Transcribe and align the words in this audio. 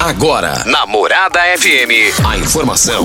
Agora, 0.00 0.62
na 0.64 0.86
Morada 0.86 1.40
FM, 1.58 2.18
a 2.24 2.38
informação 2.38 3.04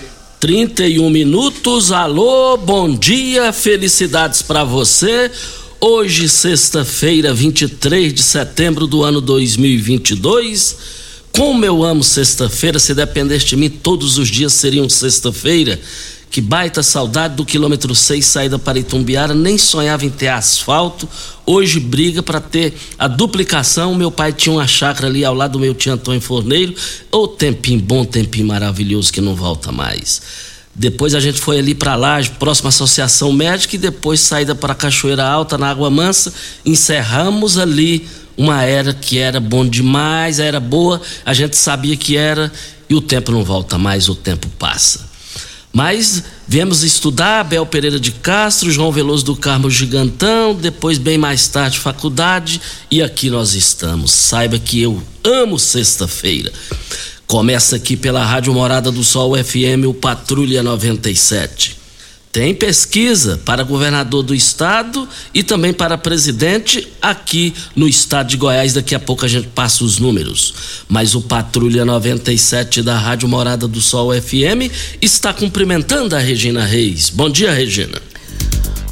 31 0.41 1.07
minutos. 1.11 1.91
Alô, 1.91 2.57
bom 2.57 2.95
dia, 2.95 3.53
felicidades 3.53 4.41
para 4.41 4.63
você. 4.63 5.29
Hoje, 5.79 6.27
sexta-feira, 6.27 7.31
23 7.31 8.11
de 8.11 8.23
setembro 8.23 8.87
do 8.87 9.03
ano 9.03 9.21
2022. 9.21 10.77
Como 11.31 11.63
eu 11.63 11.83
amo 11.83 12.03
sexta-feira, 12.03 12.79
se 12.79 12.95
dependesse 12.95 13.45
de 13.45 13.55
mim, 13.55 13.69
todos 13.69 14.17
os 14.17 14.29
dias 14.29 14.53
seriam 14.53 14.89
sexta-feira. 14.89 15.79
Que 16.31 16.39
baita 16.39 16.81
saudade 16.81 17.35
do 17.35 17.43
quilômetro 17.43 17.93
6, 17.93 18.25
saída 18.25 18.57
para 18.57 18.79
Itumbiara, 18.79 19.35
nem 19.35 19.57
sonhava 19.57 20.05
em 20.05 20.09
ter 20.09 20.29
asfalto. 20.29 21.07
Hoje 21.45 21.77
briga 21.77 22.23
para 22.23 22.39
ter 22.39 22.73
a 22.97 23.05
duplicação. 23.05 23.93
Meu 23.95 24.09
pai 24.09 24.31
tinha 24.31 24.55
uma 24.55 24.65
chácara 24.65 25.07
ali 25.07 25.25
ao 25.25 25.35
lado 25.35 25.51
do 25.51 25.59
meu 25.59 25.75
tio 25.75 25.91
Antônio 25.91 26.21
Forneiro. 26.21 26.73
Ô 27.11 27.27
tempinho 27.27 27.81
bom, 27.81 28.05
tempinho 28.05 28.47
maravilhoso 28.47 29.11
que 29.11 29.19
não 29.19 29.35
volta 29.35 29.73
mais. 29.73 30.21
Depois 30.73 31.13
a 31.13 31.19
gente 31.19 31.37
foi 31.37 31.59
ali 31.59 31.75
para 31.75 31.97
lá, 31.97 32.23
próxima 32.39 32.69
associação 32.69 33.33
médica, 33.33 33.75
e 33.75 33.79
depois 33.79 34.21
saída 34.21 34.55
para 34.55 34.73
Cachoeira 34.73 35.25
Alta, 35.25 35.57
na 35.57 35.69
Água 35.69 35.89
Mansa. 35.89 36.33
Encerramos 36.65 37.57
ali 37.57 38.07
uma 38.37 38.63
era 38.63 38.93
que 38.93 39.17
era 39.17 39.41
bom 39.41 39.67
demais, 39.67 40.39
era 40.39 40.61
boa, 40.61 41.01
a 41.25 41.33
gente 41.33 41.57
sabia 41.57 41.97
que 41.97 42.15
era, 42.15 42.49
e 42.89 42.95
o 42.95 43.01
tempo 43.01 43.33
não 43.33 43.43
volta 43.43 43.77
mais, 43.77 44.07
o 44.07 44.15
tempo 44.15 44.47
passa. 44.57 45.10
Mas 45.73 46.23
viemos 46.47 46.83
estudar 46.83 47.41
Abel 47.41 47.65
Pereira 47.65 47.99
de 47.99 48.11
Castro, 48.11 48.71
João 48.71 48.91
Veloso 48.91 49.23
do 49.23 49.35
Carmo 49.35 49.69
Gigantão, 49.69 50.53
depois, 50.53 50.97
bem 50.97 51.17
mais 51.17 51.47
tarde, 51.47 51.79
faculdade, 51.79 52.59
e 52.89 53.01
aqui 53.01 53.29
nós 53.29 53.53
estamos. 53.53 54.11
Saiba 54.11 54.59
que 54.59 54.81
eu 54.81 55.01
amo 55.23 55.57
sexta-feira. 55.57 56.51
Começa 57.25 57.77
aqui 57.77 57.95
pela 57.95 58.25
Rádio 58.25 58.53
Morada 58.53 58.91
do 58.91 59.03
Sol 59.03 59.41
FM, 59.41 59.87
o 59.87 59.93
Patrulha 59.93 60.61
97. 60.61 61.80
Tem 62.31 62.55
pesquisa 62.55 63.41
para 63.43 63.61
governador 63.61 64.23
do 64.23 64.33
estado 64.33 65.07
e 65.33 65.43
também 65.43 65.73
para 65.73 65.97
presidente 65.97 66.87
aqui 67.01 67.53
no 67.75 67.89
estado 67.89 68.29
de 68.29 68.37
Goiás. 68.37 68.71
Daqui 68.71 68.95
a 68.95 68.99
pouco 68.99 69.25
a 69.25 69.27
gente 69.27 69.49
passa 69.49 69.83
os 69.83 69.99
números. 69.99 70.53
Mas 70.87 71.13
o 71.13 71.21
Patrulha 71.21 71.83
97 71.83 72.81
da 72.81 72.97
Rádio 72.97 73.27
Morada 73.27 73.67
do 73.67 73.81
Sol 73.81 74.13
FM 74.13 74.71
está 75.01 75.33
cumprimentando 75.33 76.15
a 76.15 76.19
Regina 76.19 76.63
Reis. 76.63 77.09
Bom 77.09 77.29
dia, 77.29 77.51
Regina. 77.51 78.01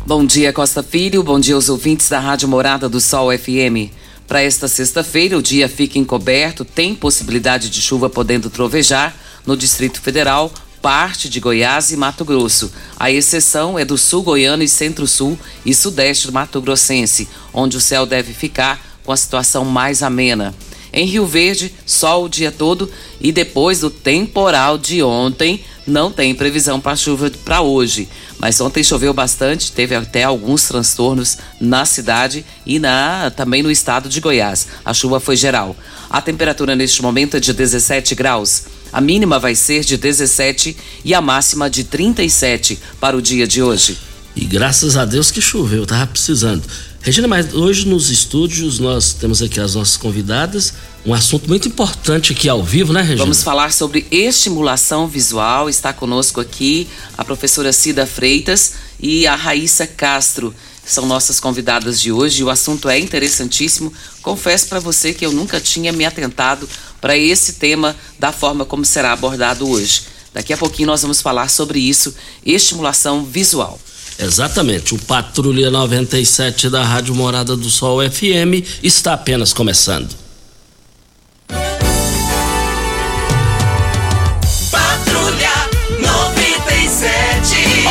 Bom 0.05 0.25
dia, 0.25 0.51
Costa 0.51 0.83
Filho. 0.83 1.23
Bom 1.23 1.39
dia 1.39 1.55
aos 1.55 1.69
ouvintes 1.69 2.09
da 2.09 2.19
Rádio 2.19 2.49
Morada 2.49 2.89
do 2.89 2.99
Sol 2.99 3.29
FM. 3.31 3.93
Para 4.27 4.41
esta 4.41 4.67
sexta-feira, 4.67 5.37
o 5.37 5.41
dia 5.41 5.69
fica 5.69 5.97
encoberto, 5.97 6.65
tem 6.65 6.93
possibilidade 6.93 7.69
de 7.69 7.81
chuva 7.81 8.09
podendo 8.09 8.49
trovejar 8.49 9.15
no 9.45 9.55
Distrito 9.55 10.01
Federal, 10.01 10.53
parte 10.81 11.29
de 11.29 11.39
Goiás 11.39 11.91
e 11.91 11.97
Mato 11.97 12.23
Grosso. 12.25 12.71
A 12.97 13.11
exceção 13.11 13.77
é 13.77 13.85
do 13.85 13.97
sul 13.97 14.23
goiano 14.23 14.63
e 14.63 14.67
centro-sul 14.67 15.37
e 15.65 15.73
sudeste 15.73 16.27
do 16.27 16.33
Mato 16.33 16.61
Grossense, 16.61 17.27
onde 17.53 17.77
o 17.77 17.81
céu 17.81 18.05
deve 18.05 18.33
ficar 18.33 18.79
com 19.03 19.11
a 19.11 19.17
situação 19.17 19.65
mais 19.65 20.03
amena. 20.03 20.53
Em 20.91 21.05
Rio 21.05 21.27
Verde, 21.27 21.73
sol 21.85 22.25
o 22.25 22.29
dia 22.29 22.51
todo 22.51 22.91
e 23.21 23.31
depois 23.31 23.79
do 23.79 23.89
temporal 23.89 24.77
de 24.77 25.03
ontem, 25.03 25.63
não 25.85 26.11
tem 26.11 26.35
previsão 26.35 26.79
para 26.79 26.95
chuva 26.95 27.31
para 27.43 27.61
hoje. 27.61 28.07
Mas 28.39 28.61
ontem 28.61 28.83
choveu 28.83 29.13
bastante, 29.13 29.71
teve 29.71 29.95
até 29.95 30.23
alguns 30.23 30.67
transtornos 30.67 31.37
na 31.59 31.85
cidade 31.85 32.45
e 32.65 32.79
na 32.79 33.31
também 33.35 33.61
no 33.61 33.71
estado 33.71 34.07
de 34.07 34.19
Goiás. 34.19 34.67
A 34.85 34.93
chuva 34.93 35.19
foi 35.19 35.35
geral. 35.35 35.75
A 36.09 36.21
temperatura 36.21 36.75
neste 36.75 37.01
momento 37.01 37.37
é 37.37 37.39
de 37.39 37.53
17 37.53 38.15
graus. 38.15 38.65
A 38.91 39.01
mínima 39.01 39.39
vai 39.39 39.55
ser 39.55 39.83
de 39.83 39.97
17 39.97 40.75
e 41.03 41.13
a 41.13 41.21
máxima 41.21 41.69
de 41.69 41.83
37 41.83 42.79
para 42.99 43.15
o 43.15 43.21
dia 43.21 43.47
de 43.47 43.61
hoje. 43.61 43.97
E 44.35 44.45
graças 44.45 44.95
a 44.95 45.05
Deus 45.05 45.31
que 45.31 45.41
choveu, 45.41 45.85
tava 45.85 46.07
precisando. 46.07 46.63
Regina, 47.01 47.27
mas 47.27 47.53
hoje 47.53 47.87
nos 47.87 48.09
estúdios 48.09 48.79
nós 48.79 49.13
temos 49.13 49.41
aqui 49.41 49.59
as 49.59 49.75
nossas 49.75 49.95
convidadas, 49.95 50.73
um 51.05 51.13
assunto 51.13 51.47
muito 51.47 51.67
importante 51.67 52.33
aqui 52.33 52.49
ao 52.49 52.61
vivo, 52.61 52.91
né, 52.91 53.01
Regina? 53.01 53.19
Vamos 53.23 53.41
falar 53.41 53.71
sobre 53.71 54.05
estimulação 54.11 55.07
visual. 55.07 55.69
Está 55.69 55.93
conosco 55.93 56.41
aqui 56.41 56.87
a 57.17 57.23
professora 57.23 57.71
Cida 57.71 58.05
Freitas 58.05 58.73
e 58.99 59.25
a 59.25 59.35
Raíssa 59.35 59.87
Castro. 59.87 60.53
São 60.89 61.05
nossas 61.05 61.39
convidadas 61.39 62.01
de 62.01 62.11
hoje. 62.11 62.43
O 62.43 62.49
assunto 62.49 62.89
é 62.89 62.97
interessantíssimo. 62.97 63.93
Confesso 64.23 64.67
para 64.67 64.79
você 64.79 65.13
que 65.13 65.23
eu 65.23 65.31
nunca 65.31 65.61
tinha 65.61 65.91
me 65.91 66.03
atentado 66.03 66.67
para 66.99 67.15
esse 67.15 67.53
tema 67.53 67.95
da 68.17 68.31
forma 68.31 68.65
como 68.65 68.83
será 68.83 69.13
abordado 69.13 69.69
hoje. 69.69 70.01
Daqui 70.33 70.51
a 70.51 70.57
pouquinho 70.57 70.87
nós 70.87 71.03
vamos 71.03 71.21
falar 71.21 71.47
sobre 71.47 71.79
isso, 71.79 72.15
estimulação 72.43 73.23
visual. 73.23 73.79
Exatamente. 74.17 74.95
O 74.95 74.97
Patrulha 74.97 75.69
97 75.69 76.71
da 76.71 76.83
Rádio 76.83 77.13
Morada 77.13 77.55
do 77.55 77.69
Sol 77.69 77.99
FM 78.01 78.65
está 78.81 79.13
apenas 79.13 79.53
começando. 79.53 80.28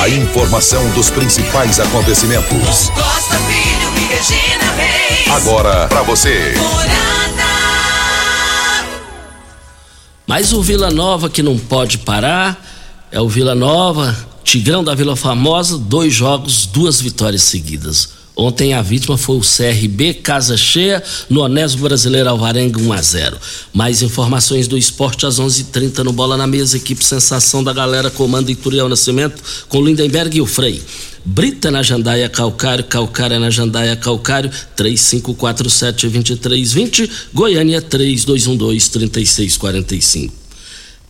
A 0.08 0.10
informação 0.10 0.90
dos 0.92 1.10
principais 1.10 1.78
acontecimentos. 1.78 2.88
Costa 2.88 3.36
Filho 3.40 3.92
e 3.94 4.06
Regina 4.06 4.72
Reis. 4.72 5.28
Agora 5.28 5.86
para 5.86 6.00
você. 6.00 6.54
Mas 10.26 10.54
o 10.54 10.62
Vila 10.62 10.90
Nova 10.90 11.28
que 11.28 11.42
não 11.42 11.58
pode 11.58 11.98
parar 11.98 12.58
é 13.12 13.20
o 13.20 13.28
Vila 13.28 13.54
Nova, 13.54 14.16
Tigrão 14.42 14.82
da 14.82 14.94
Vila 14.94 15.14
Famosa, 15.14 15.76
dois 15.76 16.14
jogos, 16.14 16.64
duas 16.64 17.02
vitórias 17.02 17.42
seguidas. 17.42 18.08
Ontem 18.40 18.72
a 18.72 18.80
vítima 18.80 19.18
foi 19.18 19.36
o 19.36 19.40
CRB 19.40 20.14
Casa 20.14 20.56
Cheia, 20.56 21.02
no 21.28 21.40
Onésio 21.40 21.80
Brasileiro 21.80 22.28
Alvarenga 22.28 22.78
1 22.78 22.92
a 22.92 23.02
0. 23.02 23.36
Mais 23.74 24.00
informações 24.00 24.68
do 24.68 24.78
esporte 24.78 25.26
às 25.26 25.40
11:30 25.40 26.04
no 26.04 26.12
Bola 26.12 26.36
na 26.36 26.46
Mesa, 26.46 26.76
equipe 26.76 27.04
Sensação 27.04 27.64
da 27.64 27.72
Galera 27.72 28.10
comanda 28.10 28.52
Ituriel 28.52 28.88
Nascimento 28.88 29.42
com 29.68 29.84
Lindenberg 29.84 30.36
e 30.36 30.40
o 30.40 30.46
Frei. 30.46 30.80
Brita 31.24 31.68
na 31.68 31.82
Jandaia 31.82 32.28
Calcário, 32.28 32.84
Calcária 32.84 33.40
na 33.40 33.50
Jandaia 33.50 33.96
Calcário, 33.96 34.52
3547-2320, 34.76 37.10
Goiânia 37.34 37.82
3212-3645. 37.82 40.30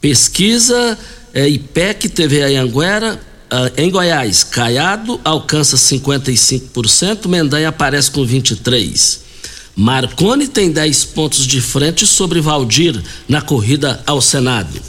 Pesquisa 0.00 0.96
é, 1.34 1.46
IPEC 1.46 2.08
TV 2.08 2.42
Anhanguera, 2.42 3.20
Uh, 3.20 3.27
em 3.76 3.90
Goiás, 3.90 4.44
Caiado 4.44 5.20
alcança 5.24 5.76
55%, 5.76 7.26
Mendanha 7.28 7.68
aparece 7.68 8.10
com 8.10 8.26
23%. 8.26 9.28
Marconi 9.74 10.48
tem 10.48 10.72
10 10.72 11.04
pontos 11.04 11.46
de 11.46 11.60
frente 11.60 12.04
sobre 12.04 12.40
Valdir 12.40 13.00
na 13.28 13.40
corrida 13.40 14.02
ao 14.04 14.20
Senado. 14.20 14.80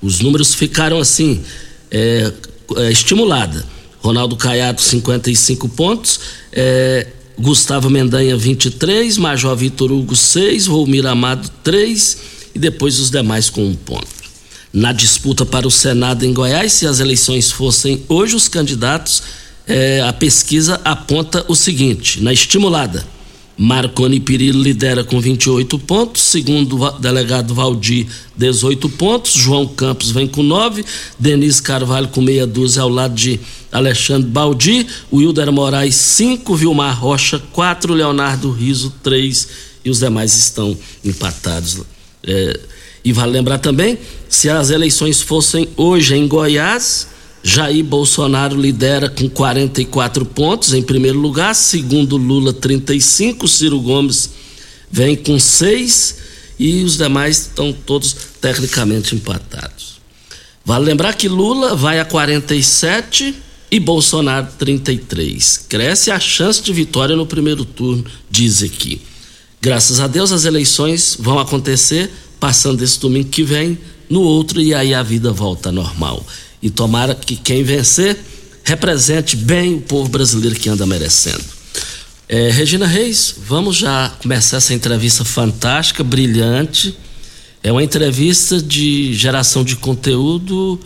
Os 0.00 0.20
números 0.20 0.54
ficaram 0.54 0.98
assim, 0.98 1.42
é, 1.90 2.32
é, 2.76 2.90
estimulada. 2.90 3.62
Ronaldo 4.00 4.36
Caiado, 4.36 4.80
55 4.80 5.68
pontos. 5.68 6.20
É, 6.50 7.08
Gustavo 7.38 7.90
Mendanha, 7.90 8.38
23. 8.38 9.18
Major 9.18 9.54
Vitor 9.54 9.92
Hugo, 9.92 10.16
6. 10.16 10.66
Volmir 10.66 11.06
Amado, 11.06 11.50
3. 11.62 12.16
E 12.54 12.58
depois 12.58 12.98
os 12.98 13.10
demais 13.10 13.50
com 13.50 13.66
um 13.66 13.74
ponto 13.74 14.17
na 14.72 14.92
disputa 14.92 15.46
para 15.46 15.66
o 15.66 15.70
Senado 15.70 16.24
em 16.24 16.32
Goiás. 16.32 16.72
Se 16.72 16.86
as 16.86 17.00
eleições 17.00 17.50
fossem 17.50 18.02
hoje, 18.08 18.36
os 18.36 18.48
candidatos, 18.48 19.22
eh, 19.66 20.02
a 20.06 20.12
pesquisa 20.12 20.80
aponta 20.84 21.44
o 21.48 21.54
seguinte: 21.54 22.22
na 22.22 22.32
estimulada, 22.32 23.06
Marconi 23.58 24.20
Pirillo 24.20 24.62
lidera 24.62 25.02
com 25.02 25.20
28 25.20 25.80
pontos, 25.80 26.22
segundo 26.22 26.80
o 26.80 26.90
delegado 26.92 27.52
Valdir, 27.52 28.06
18 28.36 28.88
pontos, 28.90 29.32
João 29.32 29.66
Campos 29.66 30.12
vem 30.12 30.28
com 30.28 30.44
9, 30.44 30.84
Denise 31.18 31.60
Carvalho 31.60 32.06
com 32.06 32.20
meia 32.20 32.46
dúzia 32.46 32.82
ao 32.82 32.88
lado 32.88 33.16
de 33.16 33.40
Alexandre 33.72 34.30
Baldi, 34.30 34.86
Wilder 35.12 35.50
Moraes 35.50 35.96
5, 35.96 36.54
Vilmar 36.54 37.00
Rocha 37.00 37.42
4, 37.52 37.92
Leonardo 37.94 38.52
Riso 38.52 38.94
3 39.02 39.48
e 39.84 39.90
os 39.90 39.98
demais 39.98 40.36
estão 40.36 40.76
empatados. 41.04 41.78
É, 42.22 42.60
e 43.04 43.12
vale 43.12 43.32
lembrar 43.32 43.58
também, 43.58 43.98
se 44.28 44.48
as 44.48 44.70
eleições 44.70 45.22
fossem 45.22 45.68
hoje 45.76 46.14
em 46.14 46.26
Goiás, 46.26 47.08
Jair 47.42 47.84
Bolsonaro 47.84 48.60
lidera 48.60 49.08
com 49.08 49.28
44 49.28 50.24
pontos 50.26 50.74
em 50.74 50.82
primeiro 50.82 51.18
lugar, 51.18 51.54
segundo 51.54 52.16
Lula 52.16 52.52
35, 52.52 53.46
Ciro 53.46 53.80
Gomes 53.80 54.30
vem 54.90 55.16
com 55.16 55.38
6 55.38 56.16
e 56.58 56.82
os 56.82 56.96
demais 56.96 57.42
estão 57.42 57.72
todos 57.72 58.14
tecnicamente 58.40 59.14
empatados. 59.14 59.98
Vale 60.64 60.84
lembrar 60.84 61.14
que 61.14 61.28
Lula 61.28 61.74
vai 61.74 62.00
a 62.00 62.04
47 62.04 63.34
e 63.70 63.80
Bolsonaro 63.80 64.48
33. 64.58 65.64
Cresce 65.68 66.10
a 66.10 66.18
chance 66.18 66.62
de 66.62 66.72
vitória 66.72 67.16
no 67.16 67.26
primeiro 67.26 67.64
turno, 67.64 68.04
diz 68.30 68.62
aqui. 68.62 69.00
Graças 69.60 70.00
a 70.00 70.06
Deus 70.06 70.32
as 70.32 70.44
eleições 70.44 71.16
vão 71.18 71.38
acontecer 71.38 72.10
passando 72.38 72.82
esse 72.82 72.98
domingo 72.98 73.28
que 73.28 73.42
vem 73.42 73.78
no 74.08 74.22
outro 74.22 74.60
e 74.60 74.74
aí 74.74 74.94
a 74.94 75.02
vida 75.02 75.32
volta 75.32 75.70
normal. 75.70 76.24
E 76.62 76.70
tomara 76.70 77.14
que 77.14 77.36
quem 77.36 77.62
vencer 77.62 78.18
represente 78.64 79.36
bem 79.36 79.74
o 79.74 79.80
povo 79.80 80.08
brasileiro 80.08 80.56
que 80.56 80.68
anda 80.68 80.86
merecendo. 80.86 81.44
É, 82.28 82.50
Regina 82.50 82.86
Reis, 82.86 83.34
vamos 83.46 83.76
já 83.76 84.10
começar 84.20 84.58
essa 84.58 84.74
entrevista 84.74 85.24
fantástica, 85.24 86.04
brilhante. 86.04 86.94
É 87.62 87.72
uma 87.72 87.82
entrevista 87.82 88.60
de 88.60 89.14
geração 89.14 89.64
de 89.64 89.76
conteúdo 89.76 90.78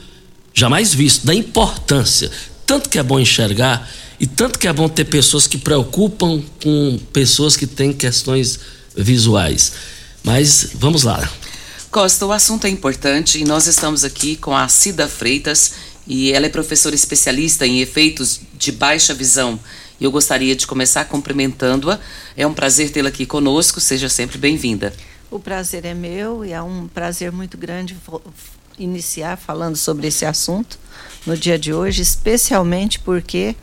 jamais 0.54 0.94
visto, 0.94 1.26
da 1.26 1.34
importância. 1.34 2.30
Tanto 2.64 2.88
que 2.88 2.98
é 2.98 3.02
bom 3.02 3.18
enxergar 3.18 3.90
e 4.20 4.26
tanto 4.26 4.58
que 4.58 4.68
é 4.68 4.72
bom 4.72 4.88
ter 4.88 5.06
pessoas 5.06 5.48
que 5.48 5.58
preocupam 5.58 6.40
com 6.62 6.98
pessoas 7.12 7.56
que 7.56 7.66
têm 7.66 7.92
questões 7.92 8.60
visuais. 8.96 9.72
Mas 10.22 10.68
vamos 10.74 11.02
lá. 11.02 11.28
Costa, 11.92 12.24
o 12.24 12.32
assunto 12.32 12.66
é 12.66 12.70
importante 12.70 13.38
e 13.38 13.44
nós 13.44 13.66
estamos 13.66 14.02
aqui 14.02 14.34
com 14.34 14.56
a 14.56 14.66
Cida 14.66 15.06
Freitas 15.06 15.74
e 16.06 16.32
ela 16.32 16.46
é 16.46 16.48
professora 16.48 16.94
especialista 16.94 17.66
em 17.66 17.82
efeitos 17.82 18.40
de 18.54 18.72
baixa 18.72 19.12
visão. 19.12 19.60
Eu 20.00 20.10
gostaria 20.10 20.56
de 20.56 20.66
começar 20.66 21.04
cumprimentando-a. 21.04 22.00
É 22.34 22.46
um 22.46 22.54
prazer 22.54 22.88
tê-la 22.88 23.10
aqui 23.10 23.26
conosco, 23.26 23.78
seja 23.78 24.08
sempre 24.08 24.38
bem-vinda. 24.38 24.90
O 25.30 25.38
prazer 25.38 25.84
é 25.84 25.92
meu 25.92 26.42
e 26.42 26.54
é 26.54 26.62
um 26.62 26.88
prazer 26.88 27.30
muito 27.30 27.58
grande 27.58 27.94
iniciar 28.78 29.36
falando 29.36 29.76
sobre 29.76 30.06
esse 30.06 30.24
assunto 30.24 30.78
no 31.26 31.36
dia 31.36 31.58
de 31.58 31.74
hoje, 31.74 32.00
especialmente 32.00 33.00
porque 33.00 33.54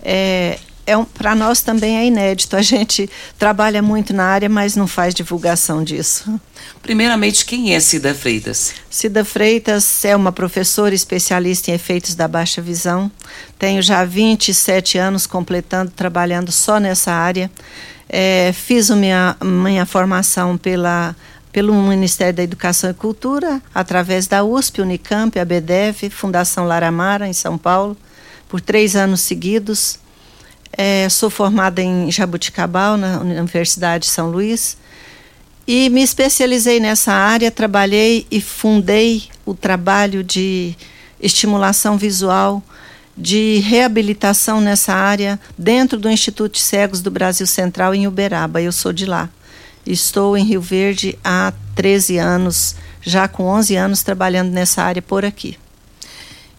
é, 0.00 0.60
é 0.86 0.96
um, 0.96 1.04
para 1.04 1.34
nós 1.34 1.62
também 1.62 1.96
é 1.96 2.06
inédito. 2.06 2.56
A 2.56 2.62
gente 2.62 3.08
trabalha 3.38 3.80
muito 3.82 4.12
na 4.12 4.24
área, 4.24 4.48
mas 4.48 4.76
não 4.76 4.86
faz 4.86 5.14
divulgação 5.14 5.82
disso. 5.82 6.40
Primeiramente, 6.82 7.44
quem 7.44 7.74
é 7.74 7.80
Cida 7.80 8.14
Freitas? 8.14 8.74
Cida 8.90 9.24
Freitas 9.24 10.04
é 10.04 10.14
uma 10.14 10.32
professora 10.32 10.94
especialista 10.94 11.70
em 11.70 11.74
efeitos 11.74 12.14
da 12.14 12.28
baixa 12.28 12.60
visão. 12.60 13.10
Tenho 13.58 13.82
já 13.82 14.04
27 14.04 14.98
anos 14.98 15.26
completando, 15.26 15.90
trabalhando 15.90 16.52
só 16.52 16.78
nessa 16.78 17.12
área. 17.12 17.50
É, 18.08 18.52
fiz 18.52 18.90
a 18.90 18.96
minha, 18.96 19.36
minha 19.42 19.86
formação 19.86 20.58
pela, 20.58 21.16
pelo 21.50 21.72
Ministério 21.74 22.34
da 22.34 22.42
Educação 22.42 22.90
e 22.90 22.94
Cultura, 22.94 23.62
através 23.74 24.26
da 24.26 24.44
USP, 24.44 24.82
Unicamp, 24.82 25.38
a 25.38 25.44
BDEV, 25.44 26.10
Fundação 26.10 26.66
Laramara, 26.66 27.26
em 27.26 27.32
São 27.32 27.56
Paulo, 27.56 27.96
por 28.48 28.60
três 28.60 28.94
anos 28.94 29.22
seguidos 29.22 29.98
é, 30.76 31.08
sou 31.08 31.30
formada 31.30 31.82
em 31.82 32.10
Jabuticabal, 32.10 32.96
na 32.96 33.20
Universidade 33.20 34.06
de 34.06 34.10
São 34.10 34.30
Luís, 34.30 34.76
e 35.66 35.88
me 35.88 36.02
especializei 36.02 36.78
nessa 36.78 37.12
área, 37.12 37.50
trabalhei 37.50 38.26
e 38.30 38.40
fundei 38.40 39.24
o 39.46 39.54
trabalho 39.54 40.22
de 40.22 40.74
estimulação 41.20 41.96
visual, 41.96 42.62
de 43.16 43.60
reabilitação 43.60 44.60
nessa 44.60 44.92
área, 44.92 45.40
dentro 45.56 45.98
do 45.98 46.10
Instituto 46.10 46.54
de 46.54 46.60
Cegos 46.60 47.00
do 47.00 47.10
Brasil 47.10 47.46
Central, 47.46 47.94
em 47.94 48.06
Uberaba. 48.06 48.60
Eu 48.60 48.72
sou 48.72 48.92
de 48.92 49.06
lá. 49.06 49.30
Estou 49.86 50.36
em 50.36 50.44
Rio 50.44 50.60
Verde 50.60 51.18
há 51.22 51.52
13 51.74 52.18
anos, 52.18 52.74
já 53.00 53.28
com 53.28 53.44
11 53.44 53.76
anos 53.76 54.02
trabalhando 54.02 54.50
nessa 54.50 54.82
área 54.82 55.02
por 55.02 55.24
aqui. 55.24 55.56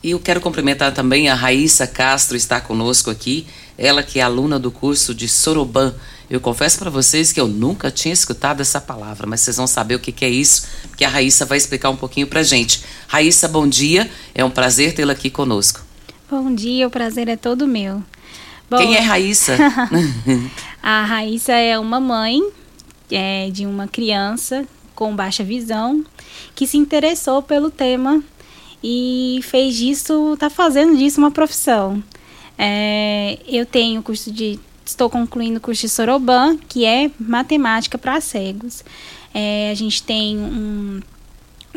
E 0.03 0.12
eu 0.12 0.19
quero 0.19 0.39
cumprimentar 0.39 0.94
também 0.94 1.29
a 1.29 1.33
Raíssa 1.33 1.88
Castro, 1.88 2.38
está 2.38 2.62
conosco 2.62 3.09
aqui. 3.09 3.47
Ela 3.77 4.04
que 4.04 4.19
é 4.19 4.22
aluna 4.22 4.60
do 4.60 4.72
curso 4.72 5.13
de 5.13 5.27
Soroban. 5.27 5.94
Eu 6.30 6.39
confesso 6.39 6.80
para 6.80 6.89
vocês 6.89 7.31
que 7.31 7.39
eu 7.39 7.48
nunca 7.48 7.92
tinha 7.92 8.13
escutado 8.13 8.62
essa 8.62 8.81
palavra, 8.81 9.27
mas 9.27 9.42
vocês 9.42 9.57
vão 9.57 9.68
saber 9.68 9.95
o 9.95 10.00
que, 10.00 10.12
que 10.12 10.25
é 10.25 10.30
isso, 10.30 10.68
porque 10.89 11.06
a 11.06 11.10
Raíssa 11.10 11.46
vai 11.46 11.58
explicar 11.58 11.89
um 11.89 11.96
pouquinho 11.96 12.25
para 12.25 12.41
gente. 12.41 12.84
Raíssa, 13.08 13.48
bom 13.48 13.67
dia. 13.67 14.10
É 14.34 14.44
um 14.44 14.50
prazer 14.50 14.94
tê-la 14.94 15.13
aqui 15.13 15.29
conosco. 15.29 15.82
Bom 16.29 16.53
dia, 16.53 16.88
o 16.88 16.89
prazer 16.89 17.27
é 17.27 17.36
todo 17.36 17.67
meu. 17.67 18.01
Bom, 18.70 18.77
Quem 18.77 18.96
é 18.96 19.00
Raíssa? 19.00 19.55
a 20.82 21.03
Raíssa 21.03 21.53
é 21.53 21.77
uma 21.77 22.00
mãe 22.00 22.41
é, 23.12 23.50
de 23.51 23.65
uma 23.65 23.88
criança 23.88 24.65
com 24.96 25.15
baixa 25.15 25.44
visão 25.44 26.03
que 26.55 26.65
se 26.65 26.77
interessou 26.77 27.44
pelo 27.44 27.70
tema 27.70 28.24
e 28.84 29.39
fez 29.44 29.75
disso, 29.75 30.34
está 30.34 30.50
fazendo 30.50 30.98
disso 30.98 31.20
uma 31.20 31.32
profissão. 31.32 32.03
É, 32.57 33.38
eu 33.47 33.65
tenho 33.65 34.01
curso 34.01 34.31
de. 34.31 34.59
Estou 34.85 35.09
concluindo 35.09 35.57
o 35.57 35.62
curso 35.62 35.81
de 35.81 35.89
Soroban, 35.89 36.57
que 36.69 36.85
é 36.85 37.09
matemática 37.19 37.97
para 37.97 38.21
cegos. 38.21 38.83
É, 39.33 39.71
a 39.71 39.74
gente 39.74 40.03
tem 40.03 40.38
um, 40.38 41.01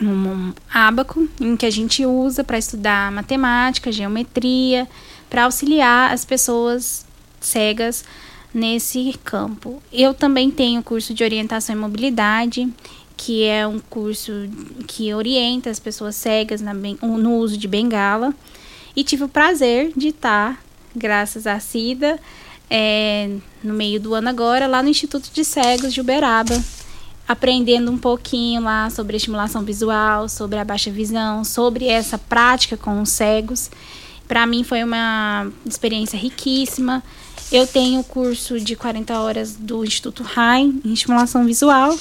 um, 0.00 0.06
um 0.06 0.52
abaco 0.72 1.26
em 1.40 1.56
que 1.56 1.64
a 1.64 1.70
gente 1.70 2.04
usa 2.04 2.44
para 2.44 2.58
estudar 2.58 3.10
matemática, 3.10 3.90
geometria, 3.90 4.86
para 5.30 5.44
auxiliar 5.44 6.12
as 6.12 6.24
pessoas 6.24 7.06
cegas 7.40 8.04
nesse 8.52 9.18
campo. 9.24 9.82
Eu 9.92 10.12
também 10.12 10.50
tenho 10.50 10.82
curso 10.82 11.14
de 11.14 11.24
orientação 11.24 11.74
e 11.74 11.78
mobilidade, 11.78 12.68
que 13.16 13.44
é 13.44 13.66
um 13.66 13.78
curso 13.78 14.32
que 14.86 15.12
orienta 15.12 15.70
as 15.70 15.80
pessoas 15.80 16.14
cegas 16.14 16.60
na, 16.60 16.72
no 16.74 17.36
uso 17.36 17.56
de 17.56 17.66
bengala. 17.66 18.34
E 18.94 19.04
tive 19.04 19.24
o 19.24 19.28
prazer 19.28 19.92
de 19.96 20.08
estar 20.08 20.62
graças 20.98 21.46
à 21.46 21.58
Cida, 21.60 22.18
é, 22.70 23.30
no 23.62 23.72
meio 23.72 24.00
do 24.00 24.14
ano 24.14 24.28
agora, 24.28 24.66
lá 24.66 24.82
no 24.82 24.88
Instituto 24.88 25.30
de 25.32 25.44
Cegos 25.44 25.94
de 25.94 26.00
Uberaba, 26.00 26.62
aprendendo 27.26 27.90
um 27.90 27.98
pouquinho 27.98 28.62
lá 28.62 28.90
sobre 28.90 29.16
estimulação 29.16 29.62
visual, 29.62 30.28
sobre 30.28 30.58
a 30.58 30.64
baixa 30.64 30.90
visão, 30.90 31.44
sobre 31.44 31.86
essa 31.86 32.18
prática 32.18 32.76
com 32.76 33.00
os 33.00 33.10
cegos. 33.10 33.70
Para 34.26 34.46
mim 34.46 34.62
foi 34.64 34.82
uma 34.82 35.50
experiência 35.64 36.18
riquíssima. 36.18 37.02
Eu 37.50 37.66
tenho 37.66 38.00
o 38.00 38.04
curso 38.04 38.60
de 38.60 38.76
40 38.76 39.18
horas 39.18 39.56
do 39.56 39.84
Instituto 39.84 40.22
RAI 40.22 40.72
em 40.84 40.92
estimulação 40.92 41.46
visual 41.46 41.96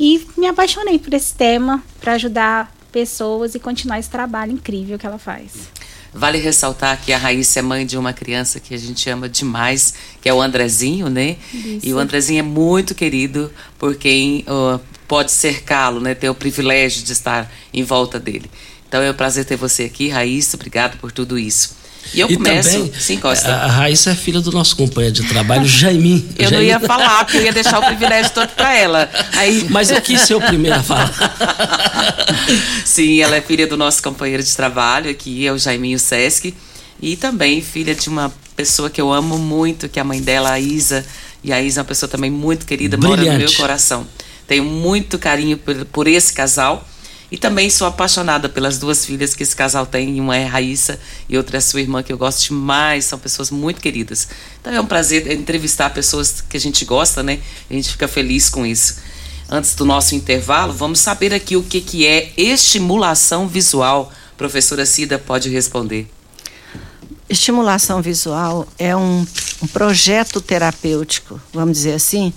e 0.00 0.26
me 0.36 0.46
apaixonei 0.46 0.98
por 0.98 1.12
esse 1.12 1.34
tema 1.34 1.82
para 2.00 2.14
ajudar 2.14 2.74
pessoas 2.90 3.54
e 3.54 3.60
continuar 3.60 3.98
esse 3.98 4.08
trabalho 4.08 4.52
incrível 4.52 4.98
que 4.98 5.06
ela 5.06 5.18
faz. 5.18 5.68
Vale 6.16 6.38
ressaltar 6.38 7.00
que 7.00 7.12
a 7.12 7.18
Raíssa 7.18 7.58
é 7.58 7.62
mãe 7.62 7.84
de 7.84 7.98
uma 7.98 8.12
criança 8.12 8.58
que 8.58 8.74
a 8.74 8.78
gente 8.78 9.08
ama 9.10 9.28
demais, 9.28 9.94
que 10.20 10.28
é 10.28 10.32
o 10.34 10.40
Andrezinho, 10.40 11.10
né? 11.10 11.36
Isso. 11.52 11.86
E 11.86 11.92
o 11.92 11.98
Andrezinho 11.98 12.38
é 12.38 12.42
muito 12.42 12.94
querido 12.94 13.52
por 13.78 13.96
quem 13.96 14.44
uh, 14.48 14.80
pode 15.06 15.30
cercá-lo, 15.30 16.00
né? 16.00 16.14
Ter 16.14 16.30
o 16.30 16.34
privilégio 16.34 17.04
de 17.04 17.12
estar 17.12 17.52
em 17.72 17.82
volta 17.82 18.18
dele. 18.18 18.50
Então 18.88 19.02
é 19.02 19.10
um 19.10 19.14
prazer 19.14 19.44
ter 19.44 19.56
você 19.56 19.84
aqui, 19.84 20.08
Raíssa. 20.08 20.56
Obrigado 20.56 20.98
por 20.98 21.12
tudo 21.12 21.38
isso. 21.38 21.75
E 22.14 22.20
eu 22.20 22.30
e 22.30 22.36
começo. 22.36 22.70
Também, 22.70 22.92
Sim, 22.98 23.18
Costa. 23.18 23.52
A 23.54 23.66
Raíssa 23.66 24.10
é 24.10 24.14
filha 24.14 24.40
do 24.40 24.50
nosso 24.52 24.76
companheiro 24.76 25.14
de 25.14 25.24
trabalho, 25.28 25.66
Jaimin. 25.66 26.28
Eu 26.38 26.48
Jaimin. 26.48 26.56
não 26.56 26.62
ia 26.62 26.80
falar, 26.80 27.24
porque 27.24 27.38
eu 27.38 27.42
ia 27.42 27.52
deixar 27.52 27.78
o 27.78 27.82
privilégio 27.84 28.30
todo 28.32 28.48
para 28.50 28.74
ela. 28.76 29.10
Aí... 29.32 29.66
Mas 29.70 29.90
eu 29.90 30.00
quis 30.00 30.20
ser 30.20 30.34
o 30.34 30.40
primeiro 30.40 30.78
a 30.78 30.82
falar. 30.82 31.12
Sim, 32.84 33.20
ela 33.20 33.36
é 33.36 33.40
filha 33.40 33.66
do 33.66 33.76
nosso 33.76 34.02
companheiro 34.02 34.42
de 34.42 34.54
trabalho 34.54 35.10
aqui, 35.10 35.46
é 35.46 35.52
o 35.52 35.58
Jaiminho 35.58 35.98
Sesc. 35.98 36.54
E 37.00 37.16
também 37.16 37.60
filha 37.60 37.94
de 37.94 38.08
uma 38.08 38.32
pessoa 38.56 38.88
que 38.88 39.00
eu 39.00 39.12
amo 39.12 39.38
muito, 39.38 39.88
que 39.88 39.98
é 39.98 40.02
a 40.02 40.04
mãe 40.04 40.20
dela, 40.20 40.52
a 40.52 40.60
Isa. 40.60 41.04
E 41.44 41.52
a 41.52 41.60
Isa 41.60 41.80
é 41.80 41.82
uma 41.82 41.86
pessoa 41.86 42.08
também 42.08 42.30
muito 42.30 42.64
querida, 42.64 42.96
Brilhante. 42.96 43.20
mora 43.24 43.32
no 43.32 43.38
meu 43.38 43.52
coração. 43.54 44.06
Tenho 44.46 44.64
muito 44.64 45.18
carinho 45.18 45.58
por, 45.58 45.84
por 45.86 46.06
esse 46.06 46.32
casal. 46.32 46.86
E 47.36 47.38
também 47.38 47.68
sou 47.68 47.86
apaixonada 47.86 48.48
pelas 48.48 48.78
duas 48.78 49.04
filhas 49.04 49.34
que 49.34 49.42
esse 49.42 49.54
casal 49.54 49.84
tem. 49.84 50.18
Uma 50.18 50.38
é 50.38 50.46
Raíssa 50.46 50.98
e 51.28 51.36
outra 51.36 51.58
é 51.58 51.60
sua 51.60 51.82
irmã, 51.82 52.02
que 52.02 52.10
eu 52.10 52.16
gosto 52.16 52.48
demais. 52.48 53.04
São 53.04 53.18
pessoas 53.18 53.50
muito 53.50 53.78
queridas. 53.78 54.26
Então 54.58 54.72
é 54.72 54.80
um 54.80 54.86
prazer 54.86 55.30
entrevistar 55.30 55.90
pessoas 55.90 56.40
que 56.40 56.56
a 56.56 56.60
gente 56.60 56.86
gosta, 56.86 57.22
né? 57.22 57.38
A 57.68 57.74
gente 57.74 57.90
fica 57.90 58.08
feliz 58.08 58.48
com 58.48 58.64
isso. 58.64 58.96
Antes 59.50 59.74
do 59.74 59.84
nosso 59.84 60.14
intervalo, 60.14 60.72
vamos 60.72 60.98
saber 60.98 61.34
aqui 61.34 61.58
o 61.58 61.62
que, 61.62 61.82
que 61.82 62.06
é 62.06 62.32
estimulação 62.38 63.46
visual. 63.46 64.10
Professora 64.38 64.86
Cida 64.86 65.18
pode 65.18 65.50
responder. 65.50 66.10
Estimulação 67.28 68.00
visual 68.00 68.66
é 68.78 68.96
um, 68.96 69.26
um 69.60 69.66
projeto 69.66 70.40
terapêutico, 70.40 71.38
vamos 71.52 71.76
dizer 71.76 71.92
assim, 71.92 72.32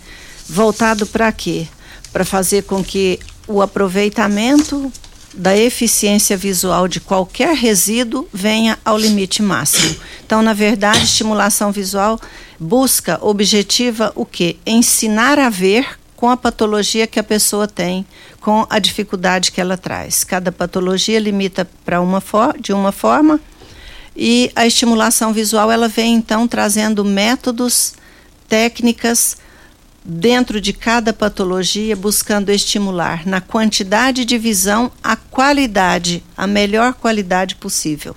voltado 0.46 1.06
para 1.06 1.32
quê? 1.32 1.70
Para 2.12 2.26
fazer 2.26 2.64
com 2.64 2.84
que 2.84 3.18
o 3.50 3.62
aproveitamento 3.64 4.92
da 5.34 5.58
eficiência 5.58 6.38
visual 6.38 6.88
de 6.88 7.00
qualquer 7.00 7.56
resíduo 7.56 8.28
venha 8.32 8.78
ao 8.86 8.98
limite 8.98 9.42
máximo. 9.42 9.96
Então, 10.26 10.42
na 10.42 10.54
verdade, 10.54 11.04
estimulação 11.04 11.72
visual 11.72 12.20
busca, 12.60 13.18
objetiva 13.22 14.12
o 14.16 14.26
quê? 14.26 14.58
Ensinar 14.66 15.40
a 15.40 15.50
ver 15.50 16.00
com 16.16 16.30
a 16.30 16.38
patologia 16.38 17.08
que 17.08 17.20
a 17.20 17.24
pessoa 17.24 17.68
tem, 17.68 18.06
com 18.40 18.68
a 18.70 18.78
dificuldade 18.78 19.52
que 19.52 19.62
ela 19.62 19.78
traz. 19.78 20.24
Cada 20.24 20.52
patologia 20.52 21.20
limita 21.20 21.68
para 21.84 22.02
uma 22.02 22.22
de 22.60 22.72
uma 22.72 22.92
forma 22.92 23.40
e 24.16 24.52
a 24.56 24.68
estimulação 24.68 25.34
visual 25.34 25.72
ela 25.72 25.88
vem 25.88 26.16
então 26.16 26.48
trazendo 26.48 27.06
métodos, 27.06 27.94
técnicas 28.48 29.38
dentro 30.10 30.60
de 30.60 30.74
cada 30.74 31.14
patologia, 31.14 31.96
buscando 31.96 32.50
estimular 32.50 33.28
na 33.28 33.40
quantidade 33.40 34.26
de 34.26 34.38
visão 34.38 34.92
a 35.04 35.16
qualidade, 35.16 36.24
a 36.36 36.48
melhor 36.48 36.94
qualidade 36.94 37.56
possível. 37.56 38.16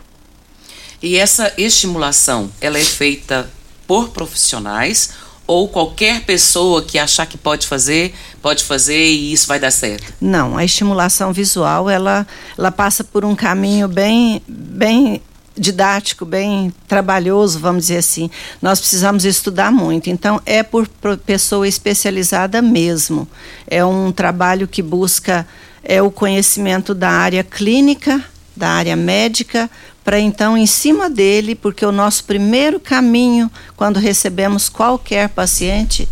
E 1.02 1.16
essa 1.16 1.52
estimulação, 1.58 2.50
ela 2.60 2.78
é 2.78 2.84
feita 2.84 3.50
por 3.86 4.08
profissionais 4.08 5.10
ou 5.46 5.68
qualquer 5.68 6.22
pessoa 6.22 6.82
que 6.82 6.98
achar 6.98 7.26
que 7.26 7.36
pode 7.36 7.66
fazer, 7.66 8.14
pode 8.40 8.64
fazer 8.64 9.08
e 9.08 9.32
isso 9.32 9.46
vai 9.46 9.58
dar 9.58 9.70
certo? 9.70 10.14
Não, 10.20 10.56
a 10.56 10.64
estimulação 10.64 11.32
visual, 11.32 11.90
ela, 11.90 12.26
ela 12.56 12.70
passa 12.70 13.04
por 13.04 13.24
um 13.24 13.34
caminho 13.34 13.88
bem, 13.88 14.40
bem 14.48 15.20
didático, 15.56 16.24
bem 16.24 16.72
trabalhoso, 16.88 17.58
vamos 17.58 17.82
dizer 17.82 17.98
assim. 17.98 18.30
Nós 18.60 18.80
precisamos 18.80 19.24
estudar 19.24 19.70
muito. 19.70 20.08
Então, 20.08 20.40
é 20.46 20.62
por 20.62 20.88
pessoa 21.26 21.68
especializada 21.68 22.62
mesmo. 22.62 23.28
É 23.66 23.84
um 23.84 24.10
trabalho 24.12 24.66
que 24.66 24.82
busca 24.82 25.46
é 25.84 26.00
o 26.00 26.10
conhecimento 26.10 26.94
da 26.94 27.10
área 27.10 27.42
clínica, 27.42 28.24
da 28.56 28.68
área 28.68 28.94
médica, 28.94 29.68
para 30.04 30.18
então, 30.18 30.56
em 30.56 30.66
cima 30.66 31.10
dele, 31.10 31.54
porque 31.54 31.84
o 31.84 31.92
nosso 31.92 32.24
primeiro 32.24 32.78
caminho, 32.78 33.50
quando 33.76 33.98
recebemos 33.98 34.68
qualquer 34.68 35.28
paciente, 35.28 36.08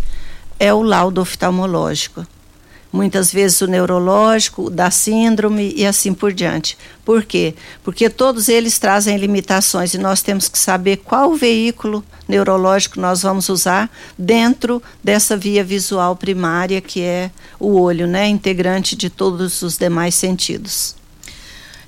é 0.58 0.72
o 0.74 0.82
laudo 0.82 1.20
oftalmológico 1.20 2.26
muitas 2.92 3.32
vezes 3.32 3.60
o 3.60 3.66
neurológico, 3.66 4.70
da 4.70 4.90
síndrome 4.90 5.72
e 5.76 5.86
assim 5.86 6.12
por 6.12 6.32
diante. 6.32 6.76
Por 7.04 7.24
quê? 7.24 7.54
Porque 7.82 8.10
todos 8.10 8.48
eles 8.48 8.78
trazem 8.78 9.16
limitações 9.16 9.94
e 9.94 9.98
nós 9.98 10.22
temos 10.22 10.48
que 10.48 10.58
saber 10.58 10.98
qual 10.98 11.34
veículo 11.34 12.04
neurológico 12.28 13.00
nós 13.00 13.22
vamos 13.22 13.48
usar 13.48 13.90
dentro 14.16 14.82
dessa 15.02 15.36
via 15.36 15.64
visual 15.64 16.14
primária 16.16 16.80
que 16.80 17.00
é 17.00 17.30
o 17.58 17.80
olho, 17.80 18.06
né, 18.06 18.28
integrante 18.28 18.94
de 18.94 19.10
todos 19.10 19.62
os 19.62 19.76
demais 19.76 20.14
sentidos. 20.14 20.94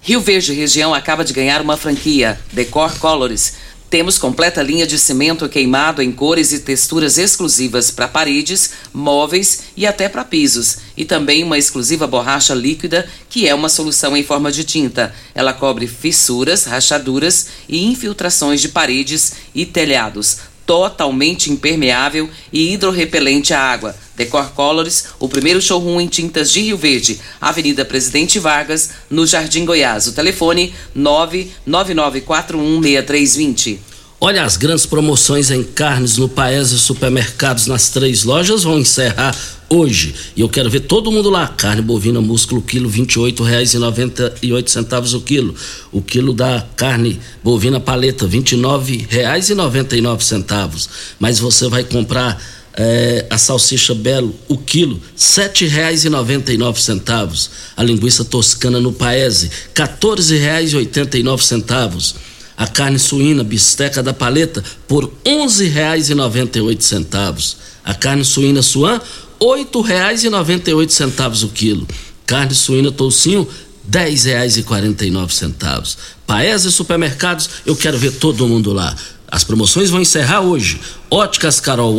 Rio 0.00 0.20
Verde 0.20 0.52
Região 0.52 0.92
acaba 0.92 1.24
de 1.24 1.32
ganhar 1.32 1.60
uma 1.60 1.76
franquia, 1.76 2.38
Decor 2.52 2.98
Colors 2.98 3.52
temos 3.92 4.16
completa 4.16 4.62
linha 4.62 4.86
de 4.86 4.98
cimento 4.98 5.46
queimado 5.50 6.00
em 6.00 6.10
cores 6.10 6.50
e 6.50 6.60
texturas 6.60 7.18
exclusivas 7.18 7.90
para 7.90 8.08
paredes, 8.08 8.70
móveis 8.90 9.64
e 9.76 9.86
até 9.86 10.08
para 10.08 10.24
pisos. 10.24 10.78
E 10.96 11.04
também 11.04 11.42
uma 11.42 11.58
exclusiva 11.58 12.06
borracha 12.06 12.54
líquida, 12.54 13.08
que 13.28 13.48
é 13.48 13.54
uma 13.54 13.68
solução 13.68 14.16
em 14.16 14.22
forma 14.22 14.52
de 14.52 14.64
tinta. 14.64 15.14
Ela 15.34 15.52
cobre 15.52 15.86
fissuras, 15.86 16.64
rachaduras 16.64 17.48
e 17.68 17.86
infiltrações 17.86 18.60
de 18.60 18.68
paredes 18.68 19.32
e 19.54 19.64
telhados 19.64 20.52
totalmente 20.66 21.52
impermeável 21.52 22.28
e 22.52 22.72
hidrorrepelente 22.72 23.52
à 23.52 23.60
água. 23.60 23.94
Decor 24.16 24.52
Colors, 24.52 25.06
o 25.18 25.28
primeiro 25.28 25.60
showroom 25.60 26.00
em 26.00 26.06
tintas 26.06 26.50
de 26.50 26.60
Rio 26.60 26.76
Verde, 26.76 27.20
Avenida 27.40 27.84
Presidente 27.84 28.38
Vargas, 28.38 28.90
no 29.10 29.26
Jardim 29.26 29.64
Goiás. 29.64 30.06
O 30.06 30.12
telefone 30.12 30.72
999416320. 30.96 33.78
Olha, 34.20 34.44
as 34.44 34.56
grandes 34.56 34.86
promoções 34.86 35.50
em 35.50 35.64
carnes 35.64 36.16
no 36.16 36.28
Paese 36.28 36.78
Supermercados 36.78 37.66
nas 37.66 37.90
três 37.90 38.22
lojas 38.22 38.62
vão 38.62 38.78
encerrar 38.78 39.34
hoje. 39.72 40.14
E 40.36 40.40
eu 40.40 40.48
quero 40.48 40.70
ver 40.70 40.80
todo 40.80 41.10
mundo 41.10 41.30
lá. 41.30 41.48
Carne 41.48 41.82
bovina 41.82 42.20
músculo 42.20 42.62
quilo 42.62 42.90
R$ 42.90 43.02
28,98 43.02 45.14
o 45.14 45.20
quilo. 45.20 45.54
O 45.90 46.02
quilo 46.02 46.34
da 46.34 46.66
carne 46.76 47.18
bovina 47.42 47.80
paleta 47.80 48.26
R$ 48.26 48.38
29,99. 48.38 50.88
Mas 51.18 51.38
você 51.38 51.66
vai 51.68 51.84
comprar 51.84 52.38
é, 52.74 53.26
a 53.30 53.38
salsicha 53.38 53.94
Belo, 53.94 54.34
o 54.48 54.58
quilo, 54.58 54.96
R$ 54.96 55.02
7,99. 55.16 57.48
A 57.76 57.82
linguiça 57.82 58.24
toscana 58.24 58.80
no 58.80 58.92
Paese, 58.92 59.50
R$ 59.74 59.84
14,89 59.84 62.32
a 62.56 62.66
carne 62.66 62.98
suína 62.98 63.42
bisteca 63.42 64.02
da 64.02 64.12
paleta 64.12 64.62
por 64.86 65.04
R$ 65.04 65.10
11,98. 65.24 67.56
A 67.84 67.94
carne 67.94 68.24
suína 68.24 68.62
suan, 68.62 69.00
R$ 69.42 69.64
8,98 69.64 71.44
o 71.44 71.48
quilo. 71.48 71.88
Carne 72.24 72.54
suína 72.54 72.92
toucinho, 72.92 73.42
R$ 73.42 74.10
10,49. 74.10 75.96
Paes 76.24 76.64
e 76.64 76.70
supermercados, 76.70 77.50
eu 77.66 77.74
quero 77.74 77.98
ver 77.98 78.12
todo 78.12 78.46
mundo 78.46 78.72
lá. 78.72 78.96
As 79.32 79.42
promoções 79.42 79.88
vão 79.88 80.02
encerrar 80.02 80.42
hoje. 80.42 80.78
Óticas 81.10 81.58
Carol, 81.58 81.98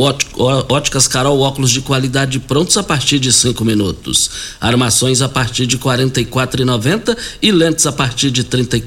Óticas 0.70 1.08
Carol, 1.08 1.40
óculos 1.40 1.72
de 1.72 1.82
qualidade 1.82 2.40
prontos 2.40 2.78
a 2.78 2.84
partir 2.84 3.18
de 3.18 3.34
cinco 3.34 3.66
minutos. 3.66 4.30
Armações 4.62 5.20
a 5.20 5.28
partir 5.28 5.66
de 5.66 5.80
quarenta 5.80 6.22
e 6.22 6.28
e 7.42 7.52
lentes 7.52 7.88
a 7.88 7.92
partir 7.92 8.30
de 8.30 8.44
trinta 8.44 8.78
e 8.78 8.84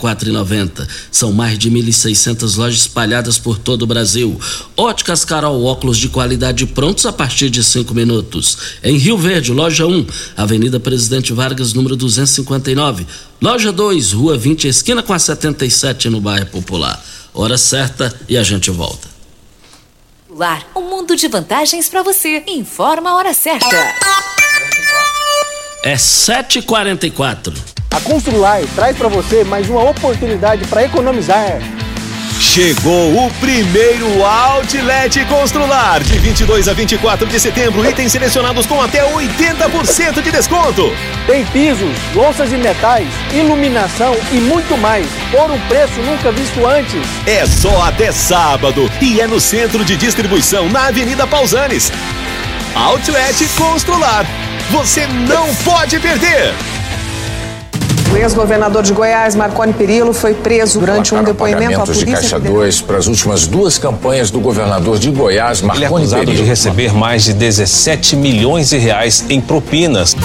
São 1.10 1.32
mais 1.32 1.58
de 1.58 1.68
1.600 1.68 2.56
lojas 2.56 2.82
espalhadas 2.82 3.36
por 3.36 3.58
todo 3.58 3.82
o 3.82 3.86
Brasil. 3.86 4.40
Óticas 4.76 5.24
Carol, 5.24 5.64
óculos 5.64 5.98
de 5.98 6.08
qualidade 6.08 6.66
prontos 6.66 7.04
a 7.04 7.12
partir 7.12 7.50
de 7.50 7.64
cinco 7.64 7.94
minutos. 7.94 8.58
Em 8.80 8.96
Rio 8.96 9.18
Verde, 9.18 9.50
loja 9.50 9.88
1, 9.88 10.06
Avenida 10.36 10.78
Presidente 10.78 11.32
Vargas, 11.32 11.72
número 11.72 11.96
259. 11.96 13.08
Loja 13.42 13.72
2, 13.72 14.12
Rua 14.12 14.38
20, 14.38 14.68
esquina 14.68 15.02
com 15.02 15.12
a 15.12 15.18
77 15.18 16.08
no 16.08 16.20
bairro 16.20 16.46
Popular 16.46 17.15
hora 17.36 17.58
certa 17.58 18.12
e 18.28 18.36
a 18.38 18.42
gente 18.42 18.70
volta. 18.70 19.08
Um 20.74 20.82
mundo 20.82 21.14
de 21.14 21.28
vantagens 21.28 21.88
para 21.88 22.02
você. 22.02 22.42
Informa 22.46 23.10
a 23.10 23.16
hora 23.16 23.34
certa. 23.34 23.76
É 25.84 25.94
7h44. 25.94 27.54
A 27.90 28.00
Constrular 28.00 28.60
traz 28.74 28.96
para 28.96 29.08
você 29.08 29.44
mais 29.44 29.68
uma 29.68 29.88
oportunidade 29.88 30.66
para 30.66 30.84
economizar. 30.84 31.60
Chegou 32.40 33.26
o 33.26 33.30
primeiro 33.34 34.22
Outlet 34.22 35.24
Constrular 35.24 36.02
de 36.02 36.18
22 36.18 36.68
a 36.68 36.74
24 36.74 37.26
de 37.26 37.40
setembro. 37.40 37.84
Itens 37.88 38.12
selecionados 38.12 38.66
com 38.66 38.80
até 38.80 39.02
80% 39.02 40.22
de 40.22 40.30
desconto. 40.30 40.92
Tem 41.26 41.44
pisos, 41.46 41.96
louças 42.14 42.52
e 42.52 42.56
metais, 42.56 43.08
iluminação 43.32 44.14
e 44.30 44.36
muito 44.36 44.76
mais, 44.76 45.06
por 45.30 45.50
um 45.50 45.58
preço 45.60 46.00
nunca 46.02 46.30
visto 46.30 46.64
antes. 46.66 47.00
É 47.26 47.46
só 47.46 47.82
até 47.82 48.12
sábado 48.12 48.90
e 49.00 49.20
é 49.20 49.26
no 49.26 49.40
centro 49.40 49.84
de 49.84 49.96
distribuição 49.96 50.68
na 50.68 50.88
Avenida 50.88 51.26
Pausanes. 51.26 51.90
Outlet 52.74 53.48
Constrular. 53.56 54.26
Você 54.70 55.06
não 55.06 55.54
pode 55.56 55.98
perder. 55.98 56.54
O 58.12 58.16
ex-governador 58.16 58.82
de 58.82 58.92
Goiás, 58.92 59.34
Marconi 59.34 59.72
Perillo, 59.72 60.12
foi 60.12 60.32
preso 60.32 60.78
durante 60.80 61.14
um 61.14 61.22
depoimento 61.22 61.74
à 61.74 61.78
Pagamentos 61.80 61.98
de 61.98 62.04
polícia. 62.04 62.22
Caixa 62.22 62.36
Federal. 62.36 62.56
2 62.58 62.80
para 62.82 62.96
as 62.98 63.06
últimas 63.06 63.46
duas 63.46 63.78
campanhas 63.78 64.30
do 64.30 64.40
governador 64.40 64.98
de 64.98 65.10
Goiás, 65.10 65.58
Ele 65.58 65.66
é 65.66 65.68
Marconi 65.80 66.02
acusado 66.04 66.20
de 66.24 66.26
Perillo. 66.28 66.46
receber 66.48 66.94
mais 66.94 67.24
de 67.24 67.32
17 67.34 68.16
milhões 68.16 68.70
de 68.70 68.78
reais 68.78 69.24
em 69.28 69.40
propinas. 69.40 70.16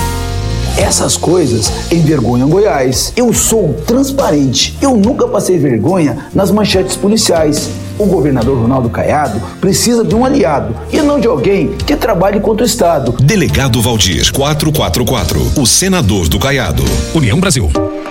Essas 0.77 1.17
coisas 1.17 1.71
envergonham 1.91 2.49
Goiás. 2.49 3.13
Eu 3.15 3.33
sou 3.33 3.73
transparente. 3.85 4.77
Eu 4.81 4.95
nunca 4.95 5.27
passei 5.27 5.57
vergonha 5.57 6.29
nas 6.33 6.51
manchetes 6.51 6.95
policiais. 6.95 7.69
O 7.97 8.05
governador 8.05 8.57
Ronaldo 8.57 8.89
Caiado 8.89 9.39
precisa 9.59 10.03
de 10.03 10.15
um 10.15 10.25
aliado 10.25 10.75
e 10.91 11.01
não 11.01 11.19
de 11.19 11.27
alguém 11.27 11.75
que 11.85 11.95
trabalhe 11.95 12.39
contra 12.39 12.63
o 12.63 12.67
Estado. 12.67 13.15
Delegado 13.21 13.81
Valdir 13.81 14.31
444, 14.31 15.61
o 15.61 15.67
senador 15.67 16.27
do 16.27 16.39
Caiado. 16.39 16.83
União 17.13 17.39
Brasil. 17.39 17.69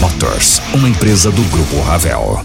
Motors, 0.00 0.60
uma 0.74 0.88
empresa 0.88 1.30
do 1.30 1.42
Grupo 1.44 1.80
Ravel. 1.80 2.40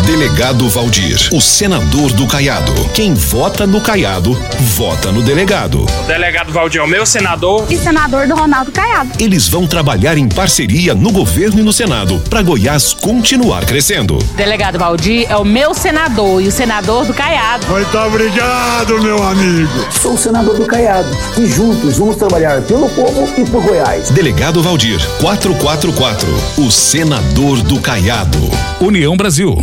Delegado 0.00 0.68
Valdir, 0.68 1.28
o 1.32 1.40
senador 1.40 2.12
do 2.12 2.26
Caiado. 2.26 2.72
Quem 2.94 3.14
vota 3.14 3.66
no 3.66 3.80
Caiado, 3.80 4.36
vota 4.74 5.12
no 5.12 5.22
delegado. 5.22 5.84
O 5.84 6.06
delegado 6.06 6.52
Valdir 6.52 6.80
é 6.80 6.84
o 6.84 6.88
meu 6.88 7.06
senador. 7.06 7.66
E 7.70 7.76
senador 7.76 8.26
do 8.26 8.34
Ronaldo 8.34 8.72
Caiado. 8.72 9.10
Eles 9.20 9.46
vão 9.46 9.66
trabalhar 9.66 10.18
em 10.18 10.28
parceria 10.28 10.94
no 10.94 11.12
governo 11.12 11.60
e 11.60 11.62
no 11.62 11.72
Senado 11.72 12.20
para 12.28 12.42
Goiás 12.42 12.92
continuar 12.94 13.64
crescendo. 13.64 14.18
Delegado 14.34 14.78
Valdir 14.78 15.26
é 15.30 15.36
o 15.36 15.44
meu 15.44 15.72
senador 15.72 16.42
e 16.42 16.48
o 16.48 16.52
senador 16.52 17.04
do 17.06 17.14
Caiado. 17.14 17.66
Muito 17.68 17.96
obrigado, 17.96 19.00
meu 19.00 19.22
amigo. 19.22 19.86
Sou 20.00 20.14
o 20.14 20.18
senador 20.18 20.56
do 20.56 20.66
Caiado 20.66 21.08
e 21.38 21.46
juntos 21.46 21.98
vamos 21.98 22.16
trabalhar 22.16 22.60
pelo 22.62 22.88
povo 22.90 23.28
e 23.38 23.44
por 23.44 23.62
Goiás. 23.62 24.10
Delegado 24.10 24.62
Valdir 24.62 24.98
444, 25.20 26.28
o 26.58 26.70
senador 26.70 27.62
do 27.62 27.78
Caiado. 27.80 28.38
União 28.80 29.16
Brasil. 29.16 29.62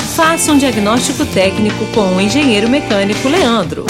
Faça 0.21 0.51
um 0.51 0.57
diagnóstico 0.59 1.25
técnico 1.25 1.83
com 1.95 2.15
o 2.15 2.21
engenheiro 2.21 2.69
mecânico 2.69 3.27
Leandro. 3.27 3.87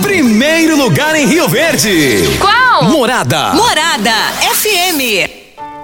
Primeiro 0.00 0.76
lugar 0.76 1.16
em 1.16 1.26
Rio 1.26 1.48
Verde. 1.48 2.20
Qual? 2.38 2.84
Morada. 2.84 3.52
Morada 3.52 4.12
FM. 4.54 5.28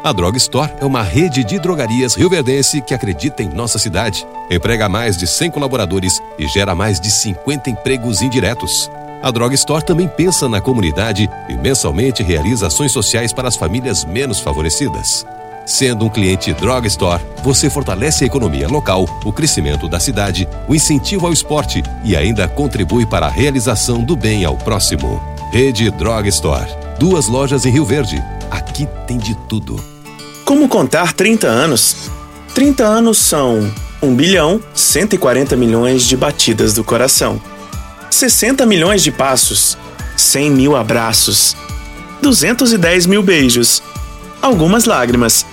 A 0.04 0.12
Drog 0.12 0.36
Store 0.36 0.70
é 0.80 0.84
uma 0.84 1.02
rede 1.02 1.42
de 1.42 1.58
drogarias 1.58 2.14
rioverdense 2.14 2.80
que 2.80 2.94
acredita 2.94 3.42
em 3.42 3.48
nossa 3.48 3.76
cidade, 3.76 4.24
emprega 4.48 4.88
mais 4.88 5.16
de 5.16 5.26
100 5.26 5.50
colaboradores 5.50 6.22
e 6.38 6.46
gera 6.46 6.76
mais 6.76 7.00
de 7.00 7.10
50 7.10 7.68
empregos 7.68 8.22
indiretos. 8.22 8.88
A 9.20 9.32
Drog 9.32 9.52
Store 9.56 9.84
também 9.84 10.06
pensa 10.06 10.48
na 10.48 10.60
comunidade 10.60 11.28
e 11.48 11.54
mensalmente 11.54 12.22
realiza 12.22 12.68
ações 12.68 12.92
sociais 12.92 13.32
para 13.32 13.48
as 13.48 13.56
famílias 13.56 14.04
menos 14.04 14.38
favorecidas. 14.38 15.26
Sendo 15.68 16.06
um 16.06 16.08
cliente 16.08 16.50
Drog 16.54 16.86
Store, 16.86 17.22
você 17.44 17.68
fortalece 17.68 18.24
a 18.24 18.26
economia 18.26 18.66
local, 18.66 19.04
o 19.22 19.30
crescimento 19.30 19.86
da 19.86 20.00
cidade, 20.00 20.48
o 20.66 20.74
incentivo 20.74 21.26
ao 21.26 21.32
esporte 21.32 21.82
e 22.02 22.16
ainda 22.16 22.48
contribui 22.48 23.04
para 23.04 23.26
a 23.26 23.30
realização 23.30 24.02
do 24.02 24.16
bem 24.16 24.46
ao 24.46 24.56
próximo. 24.56 25.22
Rede 25.52 25.90
Drog 25.90 26.26
Store. 26.30 26.66
Duas 26.98 27.28
lojas 27.28 27.66
em 27.66 27.70
Rio 27.70 27.84
Verde. 27.84 28.24
Aqui 28.50 28.88
tem 29.06 29.18
de 29.18 29.34
tudo. 29.46 29.78
Como 30.42 30.70
contar 30.70 31.12
30 31.12 31.46
anos? 31.46 32.10
30 32.54 32.82
anos 32.82 33.18
são 33.18 33.70
1 34.02 34.16
bilhão 34.16 34.62
140 34.72 35.54
milhões 35.54 36.04
de 36.04 36.16
batidas 36.16 36.72
do 36.72 36.82
coração, 36.82 37.38
60 38.10 38.64
milhões 38.64 39.02
de 39.02 39.12
passos, 39.12 39.76
100 40.16 40.50
mil 40.50 40.74
abraços, 40.74 41.54
210 42.22 43.04
mil 43.04 43.22
beijos, 43.22 43.82
algumas 44.40 44.86
lágrimas, 44.86 45.44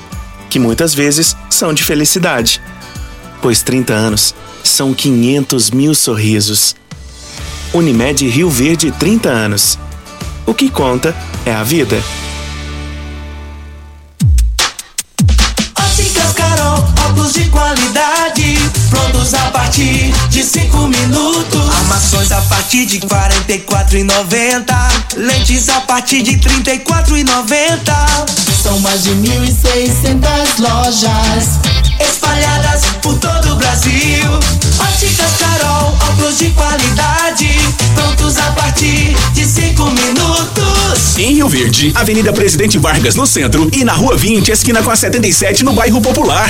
que 0.56 0.60
muitas 0.60 0.94
vezes 0.94 1.36
são 1.50 1.74
de 1.74 1.84
felicidade, 1.84 2.62
pois 3.42 3.62
30 3.62 3.92
anos 3.92 4.34
são 4.64 4.94
500 4.94 5.70
mil 5.70 5.94
sorrisos. 5.94 6.78
Unimed 7.74 8.26
Rio 8.30 8.50
Verde 8.50 8.90
30 8.90 9.28
anos. 9.28 9.78
O 10.46 10.54
que 10.54 10.70
conta 10.70 11.14
é 11.46 11.54
a 11.54 11.62
vida. 11.62 12.02
Óticas 15.78 16.32
Carol, 16.32 16.88
óculos 17.06 17.34
de 17.34 17.44
qualidade, 17.50 18.58
prontos 18.90 19.34
a 19.34 19.52
partir 19.52 20.14
de 20.30 20.42
5 20.42 20.88
minutos. 20.88 21.70
Armações 21.80 22.32
a 22.32 22.40
partir 22.44 22.86
de 22.86 23.00
R$ 23.00 23.08
44,90. 23.08 25.18
Lentes 25.18 25.68
a 25.68 25.82
partir 25.82 26.22
de 26.22 26.32
R$ 26.32 26.40
34,90. 26.40 28.45
São 28.66 28.80
mais 28.80 29.04
de 29.04 29.12
1.600 29.12 30.58
lojas 30.58 31.60
espalhadas 32.00 32.82
por 33.00 33.16
todo 33.20 33.54
o 33.54 33.56
Brasil. 33.58 33.94
Óticas 34.80 35.34
Carol, 35.38 35.96
óculos 36.10 36.40
de 36.40 36.50
qualidade, 36.50 37.60
prontos 37.94 38.40
a 38.40 38.52
partir 38.54 39.16
de 39.34 39.46
5 39.46 39.84
minutos. 39.92 41.16
Em 41.16 41.36
Rio 41.36 41.48
Verde, 41.48 41.92
Avenida 41.94 42.34
Presidente 42.34 42.80
Vargas 42.80 43.14
no 43.14 43.28
centro 43.28 43.70
e 43.72 43.84
na 43.84 43.94
Rua 43.94 44.18
20, 44.18 44.50
esquina 44.50 44.82
com 44.82 44.90
a 44.90 44.96
77 44.96 45.64
no 45.64 45.74
bairro 45.74 46.02
Popular. 46.02 46.50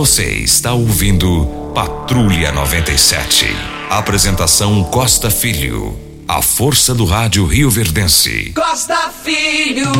Você 0.00 0.24
está 0.36 0.72
ouvindo 0.72 1.44
Patrulha 1.74 2.50
97. 2.52 3.44
Apresentação 3.90 4.82
Costa 4.84 5.30
Filho. 5.30 5.94
A 6.26 6.40
força 6.40 6.94
do 6.94 7.04
rádio 7.04 7.44
Rio 7.44 7.68
Verdense. 7.68 8.50
Costa 8.54 9.10
Filho, 9.22 9.92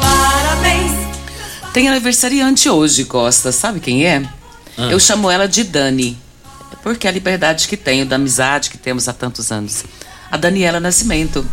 parabéns. 0.00 0.92
Tem 1.74 1.88
aniversariante 1.88 2.68
hoje, 2.68 3.04
Costa. 3.04 3.50
Sabe 3.50 3.80
quem 3.80 4.06
é? 4.06 4.22
Ah. 4.76 4.92
Eu 4.92 5.00
chamo 5.00 5.28
ela 5.28 5.48
de 5.48 5.64
Dani. 5.64 6.16
porque 6.80 7.08
é 7.08 7.10
a 7.10 7.12
liberdade 7.12 7.66
que 7.66 7.76
tenho, 7.76 8.06
da 8.06 8.14
amizade 8.14 8.70
que 8.70 8.78
temos 8.78 9.08
há 9.08 9.12
tantos 9.12 9.50
anos. 9.50 9.82
A 10.30 10.36
Daniela 10.36 10.78
Nascimento. 10.78 11.44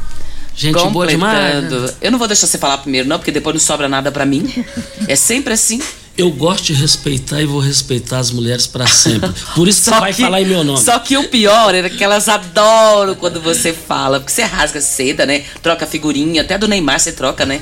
Gente 0.55 0.77
boa 0.89 1.07
demais. 1.07 1.55
completando. 1.55 1.93
Eu 1.99 2.11
não 2.11 2.19
vou 2.19 2.27
deixar 2.27 2.45
você 2.45 2.59
falar 2.59 2.77
primeiro, 2.77 3.07
não, 3.07 3.17
porque 3.17 3.31
depois 3.31 3.55
não 3.55 3.59
sobra 3.59 3.89
nada 3.89 4.11
pra 4.11 4.27
mim. 4.27 4.63
É 5.07 5.15
sempre 5.15 5.53
assim. 5.53 5.81
Eu 6.17 6.31
gosto 6.31 6.65
de 6.65 6.73
respeitar 6.73 7.41
e 7.41 7.45
vou 7.45 7.59
respeitar 7.59 8.19
as 8.19 8.31
mulheres 8.31 8.65
para 8.65 8.87
sempre. 8.87 9.29
Por 9.53 9.67
isso 9.67 9.83
que 9.83 9.89
você 9.89 9.99
vai 9.99 10.13
falar 10.13 10.41
em 10.41 10.45
meu 10.45 10.63
nome. 10.63 10.81
Só 10.81 10.97
que 10.99 11.17
o 11.17 11.27
pior 11.27 11.75
era 11.75 11.89
que 11.89 12.01
elas 12.01 12.29
adoram 12.29 13.15
quando 13.15 13.41
você 13.41 13.73
fala, 13.73 14.19
porque 14.19 14.31
você 14.31 14.43
rasga 14.43 14.79
seda, 14.79 15.25
né? 15.25 15.43
Troca 15.61 15.85
figurinha, 15.85 16.41
até 16.41 16.57
do 16.57 16.69
Neymar 16.69 17.01
você 17.01 17.11
troca, 17.11 17.45
né? 17.45 17.59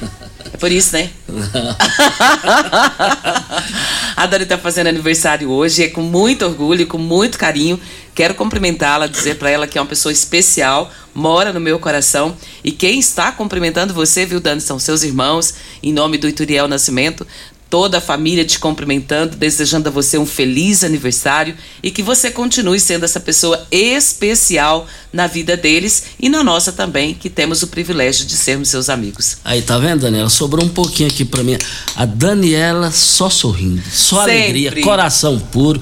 É 0.54 0.58
por 0.58 0.72
isso, 0.72 0.94
né? 0.94 1.10
A 4.16 4.28
Dani 4.28 4.46
tá 4.46 4.58
fazendo 4.58 4.88
aniversário 4.88 5.50
hoje, 5.50 5.84
é 5.84 5.88
com 5.88 6.02
muito 6.02 6.46
orgulho 6.46 6.82
e 6.82 6.86
com 6.86 7.00
muito 7.00 7.40
carinho. 7.40 7.80
Quero 8.14 8.36
cumprimentá-la, 8.36 9.08
dizer 9.08 9.40
para 9.40 9.50
ela 9.50 9.66
que 9.66 9.80
é 9.80 9.82
uma 9.82 9.88
pessoa 9.88 10.12
especial, 10.12 10.92
mora 11.16 11.52
no 11.52 11.60
meu 11.60 11.80
coração. 11.80 12.38
E 12.64 12.72
quem 12.72 13.00
está 13.00 13.32
cumprimentando 13.32 13.96
você, 13.96 14.26
viu, 14.26 14.40
Dani, 14.40 14.62
são 14.62 14.78
seus 14.78 15.02
irmãos, 15.02 15.56
em 15.82 15.92
nome 15.92 16.20
do 16.20 16.30
Ituriel 16.30 16.68
Nascimento. 16.68 17.26
Toda 17.74 17.98
a 17.98 18.02
família 18.02 18.46
te 18.46 18.60
cumprimentando, 18.60 19.36
desejando 19.36 19.90
a 19.90 19.92
você 19.92 20.16
um 20.20 20.28
feliz 20.28 20.84
aniversário 20.84 21.58
e 21.82 21.90
que 21.90 22.04
você 22.04 22.30
continue 22.30 22.80
sendo 22.80 23.04
essa 23.04 23.20
pessoa 23.20 23.66
especial 23.72 24.88
na 25.14 25.28
vida 25.28 25.56
deles 25.56 26.06
e 26.20 26.28
na 26.28 26.44
nossa 26.44 26.72
também, 26.72 27.14
que 27.14 27.30
temos 27.30 27.62
o 27.62 27.68
privilégio 27.68 28.26
de 28.26 28.36
sermos 28.36 28.70
seus 28.70 28.90
amigos. 28.90 29.38
Aí, 29.46 29.62
tá 29.62 29.78
vendo, 29.78 30.02
Daniela? 30.02 30.30
Sobrou 30.30 30.66
um 30.66 30.70
pouquinho 30.70 31.08
aqui 31.08 31.24
pra 31.24 31.44
mim. 31.44 31.56
A 31.96 32.04
Daniela 32.04 32.92
só 32.92 33.30
sorrindo, 33.30 33.82
só 33.92 34.26
Sempre. 34.26 34.32
alegria, 34.32 34.82
coração 34.82 35.40
puro. 35.40 35.80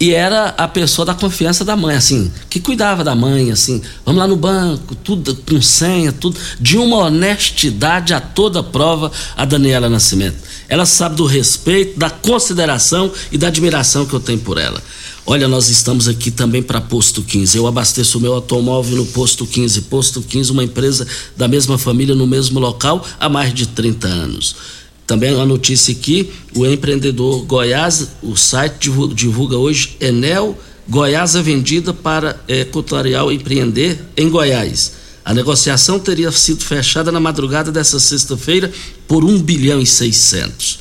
E 0.00 0.12
era 0.12 0.48
a 0.58 0.66
pessoa 0.66 1.06
da 1.06 1.14
confiança 1.14 1.64
da 1.64 1.76
mãe, 1.76 1.94
assim, 1.94 2.32
que 2.50 2.58
cuidava 2.58 3.04
da 3.04 3.14
mãe, 3.14 3.52
assim, 3.52 3.80
vamos 4.04 4.18
lá 4.18 4.26
no 4.26 4.34
banco, 4.34 4.96
tudo 4.96 5.32
com 5.36 5.62
senha, 5.62 6.10
tudo, 6.10 6.36
de 6.58 6.76
uma 6.76 6.96
honestidade 6.96 8.12
a 8.12 8.20
toda 8.20 8.64
prova, 8.64 9.12
a 9.36 9.44
Daniela 9.44 9.88
Nascimento. 9.88 10.38
Ela 10.68 10.86
sabe 10.86 11.14
do 11.14 11.24
respeito, 11.24 12.00
da 12.00 12.10
consideração 12.10 13.12
e 13.30 13.38
da 13.38 13.46
admiração 13.46 14.04
que 14.04 14.12
eu 14.12 14.18
tenho 14.18 14.40
por 14.40 14.58
ela. 14.58 14.82
Olha, 15.24 15.46
nós 15.46 15.68
estamos 15.68 16.08
aqui 16.08 16.32
também 16.32 16.62
para 16.62 16.80
Posto 16.80 17.22
15. 17.22 17.56
Eu 17.56 17.66
abasteço 17.68 18.18
o 18.18 18.20
meu 18.20 18.34
automóvel 18.34 18.96
no 18.96 19.06
Posto 19.06 19.46
15. 19.46 19.82
Posto 19.82 20.20
15, 20.20 20.50
uma 20.50 20.64
empresa 20.64 21.06
da 21.36 21.46
mesma 21.46 21.78
família 21.78 22.14
no 22.14 22.26
mesmo 22.26 22.58
local 22.58 23.06
há 23.20 23.28
mais 23.28 23.54
de 23.54 23.66
30 23.66 24.08
anos. 24.08 24.56
Também 25.06 25.32
uma 25.32 25.46
notícia 25.46 25.92
aqui: 25.92 26.28
o 26.56 26.66
empreendedor 26.66 27.44
Goiás, 27.44 28.08
o 28.20 28.36
site 28.36 28.90
divulga, 29.14 29.56
hoje 29.56 29.96
Enel 30.00 30.58
Goiás 30.88 31.36
é 31.36 31.42
vendida 31.42 31.94
para 31.94 32.40
é, 32.48 32.66
empreender 33.32 34.04
em 34.16 34.28
Goiás. 34.28 34.92
A 35.24 35.32
negociação 35.32 36.00
teria 36.00 36.32
sido 36.32 36.64
fechada 36.64 37.12
na 37.12 37.20
madrugada 37.20 37.70
dessa 37.70 38.00
sexta-feira 38.00 38.72
por 39.06 39.24
1 39.24 39.40
bilhão 39.40 39.80
e 39.80 39.86
600. 39.86 40.80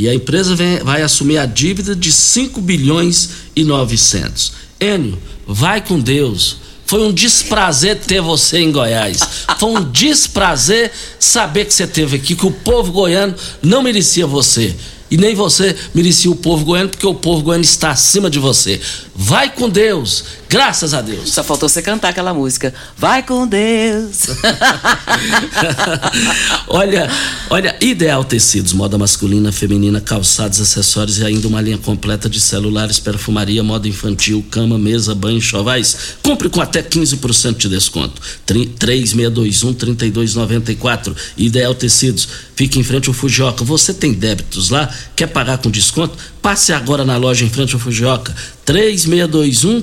E 0.00 0.08
a 0.08 0.14
empresa 0.14 0.56
vem- 0.56 0.78
vai 0.78 1.02
assumir 1.02 1.36
a 1.36 1.44
dívida 1.44 1.94
de 1.94 2.10
5 2.10 2.58
bilhões 2.60 3.28
e 3.54 3.62
900. 3.64 4.52
Enio, 4.80 5.18
vai 5.46 5.82
com 5.82 6.00
Deus. 6.00 6.56
Foi 6.86 7.02
um 7.06 7.12
desprazer 7.12 7.96
ter 7.98 8.22
você 8.22 8.60
em 8.60 8.72
Goiás. 8.72 9.20
Foi 9.58 9.68
um 9.70 9.90
desprazer 9.90 10.90
saber 11.18 11.66
que 11.66 11.74
você 11.74 11.84
esteve 11.84 12.16
aqui, 12.16 12.34
que 12.34 12.46
o 12.46 12.50
povo 12.50 12.90
goiano 12.90 13.34
não 13.62 13.82
merecia 13.82 14.26
você. 14.26 14.74
E 15.10 15.16
nem 15.18 15.34
você 15.34 15.76
merecia 15.94 16.30
o 16.30 16.36
povo 16.36 16.64
goiano, 16.64 16.88
porque 16.88 17.06
o 17.06 17.14
povo 17.14 17.42
goiano 17.42 17.62
está 17.62 17.90
acima 17.90 18.30
de 18.30 18.38
você. 18.38 18.80
Vai 19.14 19.52
com 19.52 19.68
Deus, 19.68 20.24
graças 20.50 20.92
a 20.92 21.00
Deus. 21.00 21.32
Só 21.32 21.44
faltou 21.44 21.68
você 21.68 21.80
cantar 21.80 22.08
aquela 22.08 22.34
música. 22.34 22.74
Vai 22.98 23.22
com 23.22 23.46
Deus. 23.46 24.26
olha, 26.66 27.08
olha, 27.48 27.76
Ideal 27.80 28.24
Tecidos, 28.24 28.72
moda 28.72 28.98
masculina, 28.98 29.52
feminina, 29.52 30.00
calçados, 30.00 30.60
acessórios 30.60 31.18
e 31.18 31.24
ainda 31.24 31.46
uma 31.46 31.60
linha 31.60 31.78
completa 31.78 32.28
de 32.28 32.40
celulares, 32.40 32.98
perfumaria, 32.98 33.62
moda 33.62 33.86
infantil, 33.86 34.44
cama, 34.50 34.76
mesa, 34.76 35.14
banho, 35.14 35.38
enxovais. 35.38 36.16
Compre 36.20 36.48
com 36.48 36.60
até 36.60 36.82
15% 36.82 37.56
de 37.56 37.68
desconto. 37.68 38.20
Tri- 38.44 38.66
3621 38.66 39.72
3294. 39.74 41.14
Ideal 41.36 41.74
Tecidos. 41.76 42.26
Fique 42.56 42.78
em 42.78 42.82
frente 42.82 43.08
ao 43.08 43.14
Fujioka. 43.14 43.64
Você 43.64 43.94
tem 43.94 44.12
débitos 44.12 44.68
lá? 44.68 44.92
Quer 45.16 45.28
pagar 45.28 45.58
com 45.58 45.70
desconto? 45.70 46.18
Passe 46.42 46.72
agora 46.72 47.04
na 47.04 47.16
loja 47.16 47.44
em 47.44 47.48
frente 47.48 47.72
ao 47.74 47.80
Fujioka. 47.80 48.34
3621 48.66 49.80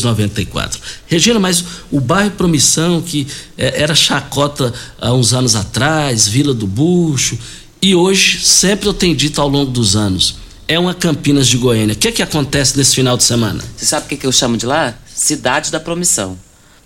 3294. 0.00 0.80
Regina, 1.06 1.38
mas 1.40 1.64
o 1.90 2.00
bairro 2.00 2.30
Promissão, 2.32 3.00
que 3.00 3.26
eh, 3.58 3.82
era 3.82 3.94
chacota 3.94 4.72
há 5.00 5.12
uns 5.12 5.32
anos 5.32 5.54
atrás, 5.56 6.28
Vila 6.28 6.54
do 6.54 6.66
Bucho, 6.66 7.38
e 7.82 7.94
hoje, 7.94 8.40
sempre 8.44 8.88
eu 8.88 8.94
tenho 8.94 9.16
dito 9.16 9.40
ao 9.40 9.48
longo 9.48 9.70
dos 9.70 9.96
anos, 9.96 10.36
é 10.68 10.78
uma 10.78 10.94
Campinas 10.94 11.48
de 11.48 11.56
Goiânia. 11.56 11.94
O 11.94 11.98
que, 11.98 12.08
é 12.08 12.12
que 12.12 12.22
acontece 12.22 12.76
nesse 12.76 12.94
final 12.94 13.16
de 13.16 13.24
semana? 13.24 13.62
Você 13.76 13.86
sabe 13.86 14.06
o 14.06 14.08
que, 14.08 14.16
que 14.18 14.26
eu 14.26 14.32
chamo 14.32 14.56
de 14.56 14.66
lá? 14.66 14.94
Cidade 15.14 15.70
da 15.70 15.80
Promissão. 15.80 16.38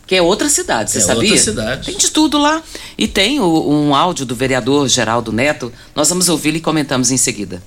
Que 0.07 0.17
é 0.17 0.23
outra 0.23 0.49
cidade, 0.51 0.91
você 0.91 0.99
É 0.99 1.01
sabia? 1.01 1.31
outra 1.31 1.39
cidade. 1.45 1.87
Tem 1.87 1.97
de 1.97 2.11
tudo 2.11 2.39
lá. 2.39 2.63
E 2.97 3.09
tem 3.09 3.41
o- 3.41 3.71
um 3.71 3.95
áudio 3.95 4.27
do 4.27 4.35
vereador 4.37 4.87
Geraldo 4.87 5.33
Neto. 5.33 5.73
Nós 5.97 6.09
vamos 6.11 6.29
ouvi-lo 6.29 6.59
e 6.59 6.61
comentamos 6.61 7.11
em 7.11 7.17
seguida. 7.17 7.63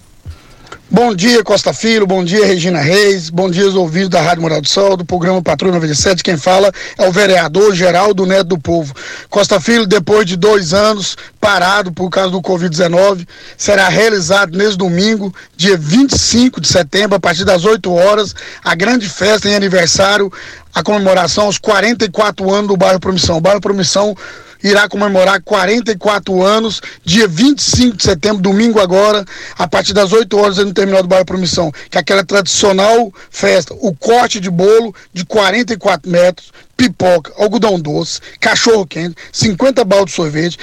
Bom 0.89 1.13
dia, 1.13 1.43
Costa 1.43 1.73
Filho. 1.73 2.07
Bom 2.07 2.23
dia, 2.23 2.45
Regina 2.45 2.79
Reis. 2.79 3.29
Bom 3.29 3.51
dia, 3.51 3.67
os 3.67 3.75
ouvintes 3.75 4.07
da 4.07 4.21
Rádio 4.21 4.41
Moral 4.41 4.61
do 4.61 4.69
Sol, 4.69 4.95
do 4.95 5.03
programa 5.03 5.41
Patrulha 5.41 5.73
97. 5.73 6.23
Quem 6.23 6.37
fala 6.37 6.71
é 6.97 7.05
o 7.05 7.11
vereador 7.11 7.75
Geraldo 7.75 8.25
Neto 8.25 8.47
do 8.47 8.57
Povo. 8.57 8.95
Costa 9.29 9.59
Filho, 9.59 9.85
depois 9.85 10.25
de 10.25 10.37
dois 10.37 10.73
anos 10.73 11.17
parado 11.41 11.91
por 11.91 12.09
causa 12.09 12.31
do 12.31 12.41
Covid-19, 12.41 13.27
será 13.57 13.89
realizado 13.89 14.57
nesse 14.57 14.77
domingo, 14.77 15.35
dia 15.57 15.75
25 15.75 16.61
de 16.61 16.69
setembro, 16.69 17.17
a 17.17 17.19
partir 17.19 17.43
das 17.43 17.65
8 17.65 17.93
horas, 17.93 18.33
a 18.63 18.73
grande 18.73 19.09
festa 19.09 19.49
em 19.49 19.55
aniversário, 19.55 20.31
a 20.73 20.81
comemoração 20.81 21.47
aos 21.47 21.57
44 21.57 22.49
anos 22.49 22.69
do 22.69 22.77
bairro 22.77 22.99
Promissão. 22.99 23.35
O 23.35 23.41
bairro 23.41 23.59
Promissão 23.59 24.15
irá 24.63 24.87
comemorar 24.87 25.41
44 25.41 26.43
anos, 26.43 26.81
dia 27.03 27.27
25 27.27 27.97
de 27.97 28.03
setembro, 28.03 28.41
domingo 28.41 28.79
agora, 28.79 29.25
a 29.57 29.67
partir 29.67 29.93
das 29.93 30.11
8 30.11 30.37
horas 30.37 30.57
no 30.57 30.73
terminal 30.73 31.01
do 31.01 31.09
bairro 31.09 31.25
Promissão, 31.25 31.71
que 31.89 31.97
é 31.97 32.01
aquela 32.01 32.23
tradicional 32.23 33.13
festa, 33.29 33.73
o 33.79 33.95
corte 33.95 34.39
de 34.39 34.49
bolo 34.49 34.93
de 35.13 35.25
44 35.25 36.09
metros, 36.09 36.51
pipoca, 36.75 37.31
algodão 37.37 37.79
doce, 37.79 38.19
cachorro 38.39 38.85
quente, 38.85 39.15
50 39.31 39.83
baldes 39.83 40.13
de 40.13 40.15
sorvete, 40.15 40.57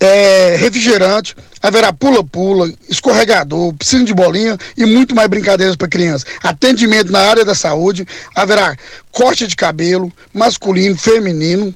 é, 0.00 0.56
refrigerante, 0.56 1.34
haverá 1.62 1.92
pula-pula, 1.92 2.70
escorregador, 2.88 3.72
piscina 3.72 4.04
de 4.04 4.12
bolinha 4.12 4.58
e 4.76 4.84
muito 4.84 5.14
mais 5.14 5.28
brincadeiras 5.28 5.76
para 5.76 5.88
crianças. 5.88 6.26
Atendimento 6.42 7.10
na 7.10 7.20
área 7.20 7.44
da 7.44 7.54
saúde, 7.54 8.06
haverá 8.34 8.76
corte 9.10 9.46
de 9.46 9.56
cabelo, 9.56 10.12
masculino, 10.32 10.96
feminino, 10.96 11.74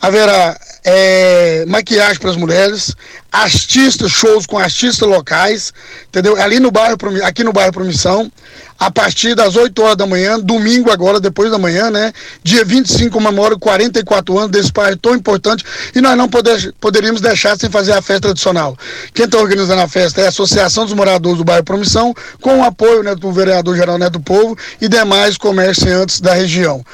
haverá 0.00 0.58
é, 0.84 1.64
maquiagem 1.66 2.18
para 2.18 2.30
as 2.30 2.36
mulheres, 2.36 2.94
artistas, 3.32 4.10
shows 4.12 4.46
com 4.46 4.58
artistas 4.58 5.06
locais, 5.06 5.72
entendeu? 6.08 6.40
Ali 6.40 6.60
no 6.60 6.70
bairro, 6.70 6.96
aqui 7.24 7.42
no 7.42 7.52
bairro 7.52 7.72
Promissão, 7.72 8.30
a 8.78 8.90
partir 8.90 9.34
das 9.34 9.56
8 9.56 9.82
horas 9.82 9.96
da 9.96 10.06
manhã, 10.06 10.38
domingo 10.38 10.90
agora, 10.90 11.18
depois 11.18 11.50
da 11.50 11.58
manhã, 11.58 11.90
né? 11.90 12.12
Dia 12.42 12.64
25 12.64 13.10
comemora 13.10 13.56
44 13.56 14.38
anos 14.38 14.50
desse 14.50 14.70
bairro 14.72 14.96
tão 14.96 15.14
importante 15.14 15.64
e 15.94 16.00
nós 16.00 16.16
não 16.16 16.28
poder, 16.28 16.74
poderíamos 16.80 17.20
deixar 17.20 17.58
sem 17.58 17.70
fazer 17.70 17.92
a 17.92 18.02
festa 18.02 18.22
tradicional. 18.22 18.76
Quem 19.14 19.24
está 19.24 19.38
organizando 19.38 19.80
a 19.80 19.88
festa 19.88 20.20
é 20.20 20.26
a 20.26 20.28
Associação 20.28 20.84
dos 20.84 20.94
Moradores 20.94 21.38
do 21.38 21.44
Bairro 21.44 21.64
Promissão, 21.64 22.14
com 22.40 22.60
o 22.60 22.64
apoio 22.64 23.02
né, 23.02 23.14
do 23.14 23.32
vereador 23.32 23.76
Geral 23.76 23.98
Neto 23.98 24.20
Povo 24.20 24.56
e 24.80 24.88
demais 24.88 25.36
comerciantes 25.36 26.20
da 26.20 26.34
região. 26.34 26.84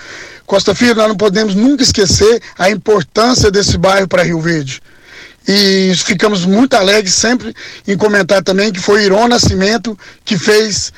Costa 0.46 0.74
Filho, 0.74 0.94
nós 0.94 1.08
não 1.08 1.16
podemos 1.16 1.54
nunca 1.54 1.82
esquecer 1.82 2.42
a 2.58 2.70
importância 2.70 3.50
desse 3.50 3.78
bairro 3.78 4.08
para 4.08 4.22
Rio 4.22 4.40
Verde. 4.40 4.80
E 5.46 5.92
ficamos 5.96 6.44
muito 6.44 6.74
alegres 6.74 7.14
sempre 7.14 7.54
em 7.86 7.96
comentar 7.96 8.42
também 8.42 8.72
que 8.72 8.80
foi 8.80 9.04
Irô 9.04 9.26
Nascimento 9.26 9.98
que 10.24 10.38
fez 10.38 10.92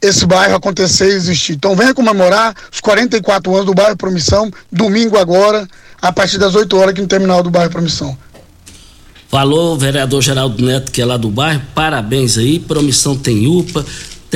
esse 0.00 0.24
bairro 0.24 0.54
acontecer 0.54 1.08
e 1.08 1.14
existir. 1.14 1.54
Então 1.54 1.74
venha 1.74 1.94
comemorar 1.94 2.54
os 2.72 2.80
44 2.80 3.52
anos 3.54 3.66
do 3.66 3.74
bairro 3.74 3.96
Promissão, 3.96 4.50
domingo 4.70 5.18
agora, 5.18 5.68
a 6.00 6.12
partir 6.12 6.38
das 6.38 6.54
8 6.54 6.76
horas 6.76 6.90
aqui 6.90 7.00
no 7.00 7.08
terminal 7.08 7.42
do 7.42 7.50
bairro 7.50 7.70
Promissão. 7.70 8.16
Falou 9.28 9.76
vereador 9.76 10.22
Geraldo 10.22 10.64
Neto, 10.64 10.92
que 10.92 11.02
é 11.02 11.04
lá 11.04 11.16
do 11.16 11.28
bairro, 11.28 11.62
parabéns 11.74 12.38
aí. 12.38 12.60
Promissão 12.60 13.16
tem 13.16 13.46
UPA, 13.48 13.84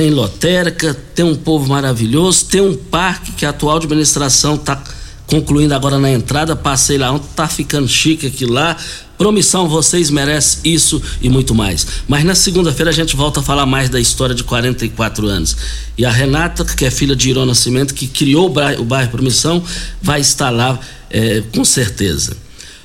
tem 0.01 0.09
lotérica, 0.09 0.97
tem 1.13 1.23
um 1.23 1.35
povo 1.35 1.69
maravilhoso, 1.69 2.45
tem 2.45 2.59
um 2.59 2.75
parque 2.75 3.33
que 3.33 3.45
a 3.45 3.51
atual 3.51 3.77
administração 3.77 4.55
está 4.55 4.83
concluindo 5.27 5.75
agora 5.75 5.99
na 5.99 6.09
entrada. 6.09 6.55
Passei 6.55 6.97
lá 6.97 7.11
ontem, 7.11 7.27
tá 7.35 7.47
ficando 7.47 7.87
chique 7.87 8.25
aqui 8.25 8.47
lá. 8.47 8.75
Promissão, 9.15 9.69
vocês 9.69 10.09
merecem 10.09 10.73
isso 10.73 10.99
e 11.21 11.29
muito 11.29 11.53
mais. 11.53 11.85
Mas 12.07 12.23
na 12.23 12.33
segunda-feira 12.33 12.89
a 12.89 12.93
gente 12.93 13.15
volta 13.15 13.41
a 13.41 13.43
falar 13.43 13.67
mais 13.67 13.91
da 13.91 13.99
história 13.99 14.33
de 14.33 14.43
44 14.43 15.27
anos. 15.27 15.55
E 15.95 16.03
a 16.03 16.09
Renata, 16.09 16.65
que 16.65 16.83
é 16.83 16.89
filha 16.89 17.15
de 17.15 17.29
Irô 17.29 17.45
Nascimento, 17.45 17.93
que 17.93 18.07
criou 18.07 18.51
o 18.79 18.83
bairro 18.83 19.11
Promissão, 19.11 19.63
vai 20.01 20.19
estar 20.19 20.49
lá 20.49 20.79
é, 21.11 21.43
com 21.53 21.63
certeza. 21.63 22.35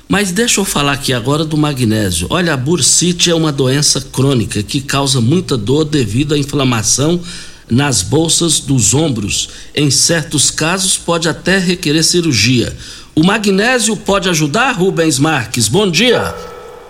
Mas 0.07 0.31
deixa 0.31 0.61
eu 0.61 0.65
falar 0.65 0.93
aqui 0.93 1.11
agora 1.11 1.43
do 1.43 1.57
magnésio. 1.57 2.27
Olha, 2.29 2.53
a 2.53 2.57
bursite 2.57 3.29
é 3.29 3.35
uma 3.35 3.51
doença 3.51 3.99
crônica 3.99 4.63
que 4.63 4.79
causa 4.79 5.19
muita 5.19 5.57
dor 5.57 5.83
devido 5.83 6.33
à 6.33 6.37
inflamação 6.37 7.21
nas 7.69 8.01
bolsas 8.01 8.61
dos 8.61 8.93
ombros. 8.93 9.49
Em 9.75 9.91
certos 9.91 10.49
casos, 10.49 10.97
pode 10.97 11.27
até 11.27 11.57
requerer 11.57 12.03
cirurgia. 12.03 12.73
O 13.13 13.23
magnésio 13.23 13.97
pode 13.97 14.29
ajudar, 14.29 14.71
Rubens 14.71 15.19
Marques? 15.19 15.67
Bom 15.67 15.91
dia. 15.91 16.33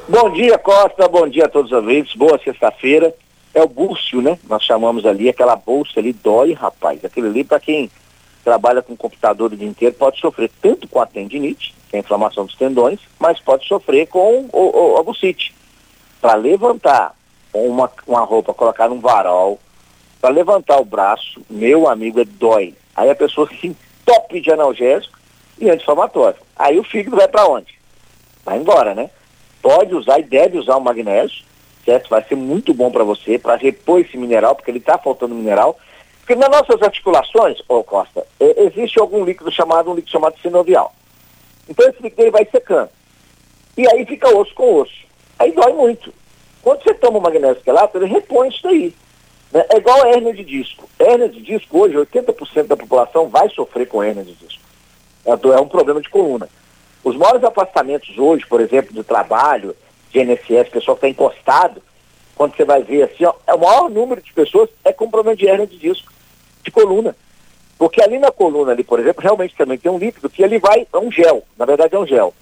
Bom 0.08 0.32
dia, 0.32 0.56
Costa. 0.60 1.08
Bom 1.08 1.28
dia 1.28 1.46
a 1.46 1.50
todos 1.50 1.72
os 1.72 1.78
ouvintes. 1.78 2.16
Boa 2.16 2.40
sexta-feira. 2.44 3.16
É 3.52 3.64
o 3.64 3.68
búrcio, 3.68 4.22
né? 4.22 4.38
Nós 4.48 4.64
chamamos 4.64 5.08
ali, 5.08 5.28
aquela 5.28 5.56
bolsa 5.56 6.00
ali 6.00 6.14
dói, 6.14 6.54
rapaz. 6.54 7.04
Aquele 7.04 7.28
ali, 7.28 7.44
para 7.44 7.60
quem 7.60 7.90
trabalha 8.44 8.84
com 8.84 8.96
computador 8.96 9.52
o 9.52 9.58
dia 9.58 9.68
inteiro, 9.68 9.96
pode 9.96 10.20
sofrer 10.20 10.52
tanto 10.62 10.88
com 10.88 11.02
a 11.02 11.06
tendinite, 11.08 11.74
que 11.90 11.96
é 11.96 12.00
a 12.00 12.02
inflamação 12.02 12.46
dos 12.46 12.56
tendões, 12.56 13.00
mas 13.20 13.40
pode 13.40 13.68
sofrer 13.68 14.08
com 14.08 14.50
o, 14.52 15.00
o. 15.00 15.16
Para 16.22 16.36
levantar 16.36 17.16
uma, 17.54 17.90
uma 18.06 18.22
roupa, 18.22 18.54
colocar 18.54 18.90
num 18.90 19.00
varal, 19.00 19.60
para 20.20 20.30
levantar 20.32 20.80
o 20.80 20.86
braço, 20.86 21.42
meu 21.50 21.88
amigo, 21.88 22.20
é 22.20 22.26
dói. 22.26 22.76
Aí 22.96 23.10
a 23.10 23.16
pessoa 23.16 23.48
se 23.60 23.68
entope 23.68 24.42
de 24.42 24.52
analgésico 24.52 25.18
e 25.60 25.70
anti-inflamatório. 25.70 26.40
Aí 26.56 26.78
o 26.80 26.84
fígado 26.84 27.16
vai 27.16 27.28
para 27.28 27.48
onde? 27.48 27.78
Vai 28.44 28.58
embora, 28.58 28.94
né? 28.94 29.10
Pode 29.62 29.94
usar 29.94 30.20
e 30.20 30.24
deve 30.24 30.58
usar 30.58 30.78
o 30.78 30.82
magnésio, 30.82 31.44
certo? 31.84 32.10
Vai 32.10 32.24
ser 32.24 32.36
muito 32.36 32.74
bom 32.74 32.92
para 32.92 33.04
você, 33.04 33.38
para 33.38 33.56
repor 33.56 34.00
esse 34.00 34.18
mineral, 34.18 34.56
porque 34.56 34.72
ele 34.72 34.78
está 34.78 34.98
faltando 34.98 35.36
mineral. 35.36 35.78
Porque 36.20 36.36
nas 36.36 36.50
nossas 36.50 36.82
articulações, 36.82 37.58
ô 37.68 37.84
Costa, 37.84 38.26
é, 38.40 38.66
existe 38.66 39.00
algum 39.00 39.24
líquido 39.24 39.52
chamado, 39.52 39.90
um 39.90 39.96
líquido 39.96 40.12
chamado 40.12 40.38
sinovial. 40.42 40.94
Então 41.70 41.88
esse 41.90 42.02
líquido 42.02 42.22
ele 42.22 42.32
vai 42.32 42.46
secando. 42.46 42.90
E 43.78 43.88
aí 43.90 44.06
fica 44.06 44.36
osso 44.36 44.54
com 44.56 44.82
osso. 44.82 45.06
Aí 45.38 45.52
dói 45.52 45.74
muito. 45.74 46.14
Quando 46.62 46.84
você 46.84 46.94
toma 46.94 47.20
o 47.20 47.22
magnésio 47.22 47.64
quelato, 47.64 47.98
ele 47.98 48.08
repõe 48.08 48.50
isso 48.50 48.64
daí. 48.64 48.94
Né? 49.52 49.66
É 49.70 49.78
igual 49.78 50.04
a 50.04 50.10
hérnia 50.10 50.34
de 50.34 50.44
disco. 50.44 50.90
Hérnia 51.00 51.30
de 51.30 51.42
disco, 51.42 51.78
hoje, 51.78 51.96
80% 51.96 52.68
da 52.68 52.76
população 52.76 53.30
vai 53.30 53.50
sofrer 53.50 53.88
com 53.88 54.04
hérnia 54.04 54.24
de 54.24 54.34
disco. 54.34 54.62
É, 55.26 55.32
é 55.32 55.62
um 55.62 55.68
problema 55.68 56.02
de 56.02 56.10
coluna. 56.10 56.50
Os 57.04 57.16
maiores 57.16 57.44
afastamentos 57.44 58.18
hoje, 58.18 58.46
por 58.46 58.60
exemplo, 58.60 58.94
do 58.94 59.04
trabalho, 59.04 59.76
de 60.12 60.20
NSS, 60.20 60.70
pessoal 60.70 60.98
que 60.98 61.06
está 61.06 61.10
encostado, 61.10 61.82
quando 62.36 62.56
você 62.56 62.66
vai 62.66 62.84
ver 62.84 63.04
assim, 63.04 63.26
ó, 63.26 63.34
é 63.46 63.54
o 63.54 63.60
maior 63.60 63.90
número 63.90 64.22
de 64.22 64.34
pessoas 64.34 64.70
é 64.84 64.92
com 64.92 65.10
problema 65.10 65.36
de 65.36 65.48
hérnia 65.48 65.68
de 65.68 65.78
disco 65.78 66.12
de 66.64 66.72
coluna. 66.72 67.16
Porque 67.78 68.02
ali 68.02 68.18
na 68.18 68.32
coluna, 68.32 68.72
ali, 68.72 68.84
por 68.84 69.00
exemplo, 69.00 69.22
realmente 69.22 69.56
também 69.56 69.78
tem 69.78 69.92
um 69.92 70.00
líquido 70.00 70.30
que 70.30 70.42
ele 70.42 70.58
vai, 70.58 70.88
é 70.92 70.98
um 70.98 71.12
gel, 71.12 71.44
na 71.58 71.66
verdade 71.66 71.96
é 71.96 72.00
um 72.00 72.08
gel. 72.08 72.34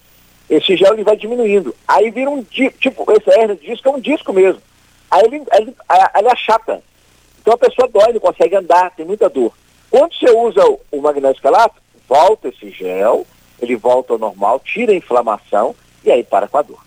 Esse 0.49 0.77
gel 0.77 0.93
ele 0.93 1.03
vai 1.03 1.17
diminuindo. 1.17 1.75
Aí 1.87 2.09
vira 2.09 2.29
um 2.29 2.43
tipo, 2.43 3.05
esse 3.11 3.29
hernia 3.29 3.55
de 3.55 3.65
disco 3.65 3.89
é 3.89 3.91
um 3.91 3.99
disco 3.99 4.31
mesmo. 4.31 4.61
Aí 5.11 5.23
ele, 5.25 5.43
ele, 5.53 5.75
ele 6.17 6.29
achata. 6.29 6.81
Então 7.41 7.53
a 7.53 7.57
pessoa 7.57 7.89
dói, 7.89 8.13
não 8.13 8.19
consegue 8.19 8.55
andar, 8.55 8.91
tem 8.91 9.05
muita 9.05 9.29
dor. 9.29 9.51
Quando 9.89 10.13
você 10.13 10.29
usa 10.31 10.65
o, 10.65 10.79
o 10.91 11.01
magnésio 11.01 11.41
quelato, 11.41 11.75
volta 12.07 12.47
esse 12.47 12.69
gel, 12.69 13.25
ele 13.59 13.75
volta 13.75 14.13
ao 14.13 14.19
normal, 14.19 14.59
tira 14.59 14.93
a 14.93 14.95
inflamação 14.95 15.75
e 16.03 16.11
aí 16.11 16.23
para 16.23 16.47
com 16.47 16.57
a 16.57 16.61
dor. 16.61 16.85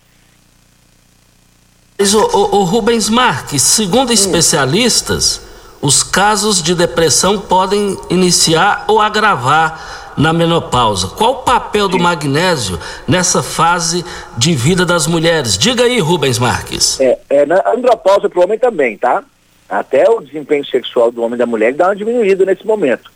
Mas 1.97 2.13
o, 2.13 2.21
o, 2.21 2.55
o 2.59 2.63
Rubens 2.63 3.09
Marques, 3.09 3.61
segundo 3.61 4.09
hum. 4.09 4.13
especialistas, 4.13 5.41
os 5.81 6.03
casos 6.03 6.61
de 6.61 6.75
depressão 6.75 7.39
podem 7.39 7.97
iniciar 8.09 8.85
ou 8.87 8.99
agravar 8.99 10.13
na 10.17 10.33
menopausa. 10.33 11.07
Qual 11.07 11.31
o 11.31 11.43
papel 11.43 11.87
do 11.87 11.97
magnésio 11.97 12.77
nessa 13.07 13.41
fase 13.41 14.03
de 14.37 14.53
vida 14.53 14.85
das 14.85 15.07
mulheres? 15.07 15.57
Diga 15.57 15.83
aí, 15.83 15.99
Rubens 15.99 16.37
Marques. 16.37 16.99
É, 16.99 17.17
é 17.29 17.45
na 17.45 17.63
andropausa 17.73 18.29
para 18.29 18.39
o 18.39 18.43
homem 18.43 18.59
também, 18.59 18.97
tá? 18.97 19.23
Até 19.69 20.09
o 20.09 20.19
desempenho 20.19 20.65
sexual 20.65 21.11
do 21.11 21.21
homem 21.21 21.35
e 21.35 21.37
da 21.37 21.45
mulher 21.45 21.73
dá 21.73 21.87
uma 21.87 21.95
diminuída 21.95 22.43
nesse 22.43 22.67
momento. 22.67 23.09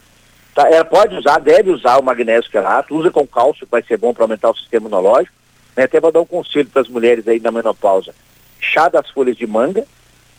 Tá? 0.55 0.69
Ela 0.69 0.85
pode 0.85 1.15
usar, 1.15 1.39
deve 1.39 1.71
usar 1.71 1.97
o 1.97 2.03
magnésio 2.03 2.49
quelato, 2.49 2.95
usa 2.95 3.11
com 3.11 3.27
cálcio, 3.27 3.67
vai 3.69 3.83
ser 3.83 3.97
bom 3.97 4.13
para 4.13 4.23
aumentar 4.23 4.51
o 4.51 4.55
sistema 4.55 4.87
imunológico. 4.87 5.35
Né? 5.75 5.83
Até 5.83 5.99
vou 5.99 6.11
dar 6.11 6.21
um 6.21 6.25
conselho 6.25 6.69
para 6.69 6.83
as 6.83 6.87
mulheres 6.87 7.27
aí 7.27 7.39
na 7.39 7.51
menopausa. 7.51 8.13
Chá 8.61 8.87
das 8.87 9.09
folhas 9.09 9.35
de 9.35 9.45
manga 9.45 9.83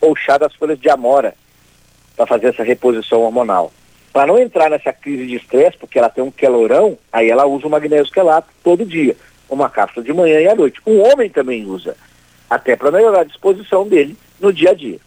ou 0.01 0.15
chá 0.15 0.37
das 0.37 0.55
folhas 0.55 0.79
de 0.79 0.89
amora 0.89 1.35
para 2.15 2.25
fazer 2.25 2.47
essa 2.47 2.63
reposição 2.63 3.21
hormonal. 3.21 3.71
Para 4.13 4.27
não 4.27 4.39
entrar 4.39 4.69
nessa 4.69 4.93
crise 4.93 5.27
de 5.27 5.35
estresse, 5.35 5.77
porque 5.77 5.99
ela 5.99 6.09
tem 6.09 6.23
um 6.23 6.31
quelorão, 6.31 6.97
aí 7.11 7.29
ela 7.29 7.45
usa 7.45 7.67
o 7.67 7.69
magnésio 7.69 8.11
quelato 8.11 8.47
todo 8.63 8.85
dia, 8.85 9.15
uma 9.49 9.69
cápsula 9.69 10.05
de 10.05 10.13
manhã 10.13 10.39
e 10.39 10.47
à 10.47 10.55
noite. 10.55 10.79
O 10.85 10.99
homem 10.99 11.29
também 11.29 11.65
usa, 11.65 11.95
até 12.49 12.75
para 12.75 12.91
melhorar 12.91 13.21
a 13.21 13.25
disposição 13.25 13.87
dele 13.87 14.17
no 14.39 14.53
dia 14.53 14.71
a 14.71 14.73
dia. 14.73 14.99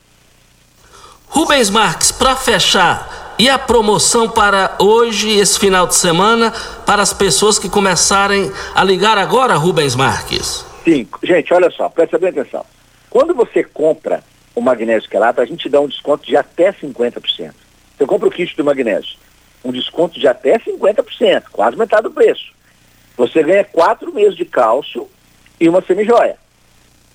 Rubens 1.28 1.70
Marques, 1.70 2.10
para 2.10 2.36
fechar, 2.36 3.34
e 3.38 3.48
a 3.48 3.58
promoção 3.58 4.28
para 4.28 4.76
hoje, 4.80 5.38
esse 5.38 5.58
final 5.58 5.86
de 5.86 5.94
semana, 5.94 6.52
para 6.84 7.02
as 7.02 7.12
pessoas 7.12 7.58
que 7.58 7.68
começarem 7.68 8.50
a 8.74 8.82
ligar 8.82 9.16
agora, 9.16 9.54
Rubens 9.54 9.94
Marques? 9.94 10.64
Sim, 10.84 11.06
gente, 11.22 11.54
olha 11.54 11.70
só, 11.70 11.88
presta 11.88 12.18
bem 12.18 12.30
atenção. 12.30 12.64
Quando 13.08 13.34
você 13.34 13.62
compra 13.62 14.24
o 14.58 14.62
magnésio 14.62 15.08
quelato, 15.08 15.40
a 15.40 15.44
gente 15.44 15.68
dá 15.68 15.80
um 15.80 15.86
desconto 15.86 16.26
de 16.26 16.36
até 16.36 16.72
50%. 16.72 17.54
Você 17.96 18.06
compra 18.06 18.28
o 18.28 18.30
kit 18.30 18.56
do 18.56 18.64
magnésio, 18.64 19.16
um 19.64 19.72
desconto 19.72 20.18
de 20.18 20.26
até 20.26 20.58
50%, 20.58 21.44
quase 21.52 21.76
metade 21.76 22.02
do 22.02 22.10
preço. 22.10 22.52
Você 23.16 23.42
ganha 23.42 23.64
quatro 23.64 24.12
meses 24.12 24.36
de 24.36 24.44
cálcio 24.44 25.08
e 25.60 25.68
uma 25.68 25.80
semijoia. 25.80 26.36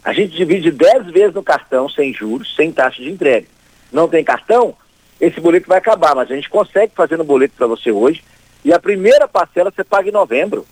A 0.03 0.11
gente 0.11 0.35
divide 0.35 0.71
10 0.71 1.11
vezes 1.11 1.33
no 1.33 1.43
cartão, 1.43 1.87
sem 1.87 2.13
juros, 2.13 2.53
sem 2.55 2.71
taxa 2.71 3.01
de 3.01 3.09
entrega. 3.09 3.47
Não 3.91 4.07
tem 4.07 4.23
cartão? 4.23 4.75
Esse 5.19 5.39
boleto 5.39 5.67
vai 5.67 5.77
acabar, 5.77 6.15
mas 6.15 6.29
a 6.29 6.35
gente 6.35 6.49
consegue 6.49 6.93
fazer 6.95 7.17
no 7.17 7.23
boleto 7.23 7.55
para 7.57 7.67
você 7.67 7.91
hoje. 7.91 8.23
E 8.65 8.73
a 8.73 8.79
primeira 8.79 9.27
parcela 9.27 9.71
você 9.71 9.83
paga 9.83 10.09
em 10.09 10.11
novembro. 10.11 10.65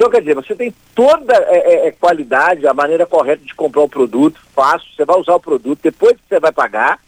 Então, 0.00 0.10
quer 0.10 0.20
dizer, 0.20 0.34
você 0.34 0.54
tem 0.54 0.74
toda 0.94 1.34
é, 1.34 1.58
é, 1.58 1.88
é, 1.88 1.92
qualidade, 1.92 2.66
a 2.66 2.72
maneira 2.72 3.04
correta 3.04 3.44
de 3.44 3.54
comprar 3.54 3.82
o 3.82 3.88
produto, 3.88 4.40
fácil, 4.54 4.88
você 4.96 5.04
vai 5.04 5.20
usar 5.20 5.34
o 5.34 5.40
produto, 5.40 5.78
depois 5.82 6.16
que 6.16 6.22
você 6.26 6.40
vai 6.40 6.50
pagar, 6.50 6.98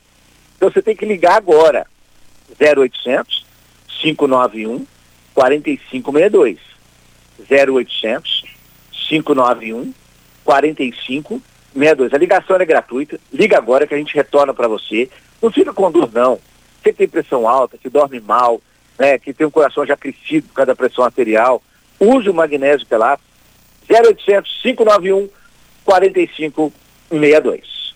então 0.54 0.70
você 0.70 0.82
tem 0.82 0.94
que 0.94 1.06
ligar 1.06 1.36
agora. 1.36 1.86
0800 2.60 3.46
591 3.98 4.86
4562. 5.32 6.58
0800 7.50 8.44
591 9.08 9.94
4562. 10.44 12.12
A 12.12 12.18
ligação 12.18 12.56
é 12.56 12.64
gratuita. 12.66 13.18
Liga 13.32 13.56
agora 13.56 13.86
que 13.86 13.94
a 13.94 13.98
gente 13.98 14.14
retorna 14.14 14.52
para 14.52 14.68
você. 14.68 15.08
Não 15.40 15.50
fica 15.50 15.72
com 15.72 15.90
dor, 15.90 16.12
não. 16.12 16.38
Você 16.82 16.92
que 16.92 16.98
tem 16.98 17.08
pressão 17.08 17.48
alta, 17.48 17.78
que 17.78 17.88
dorme 17.88 18.20
mal, 18.20 18.60
né, 18.98 19.18
que 19.18 19.32
tem 19.32 19.46
um 19.46 19.50
coração 19.50 19.86
já 19.86 19.96
crescido 19.96 20.48
por 20.48 20.56
causa 20.56 20.66
da 20.66 20.76
pressão 20.76 21.02
arterial, 21.02 21.62
use 22.02 22.28
o 22.28 22.34
magnésio 22.34 22.86
quelato, 22.86 23.22
0800 23.88 24.50
591 24.62 25.28
4562. 25.84 27.94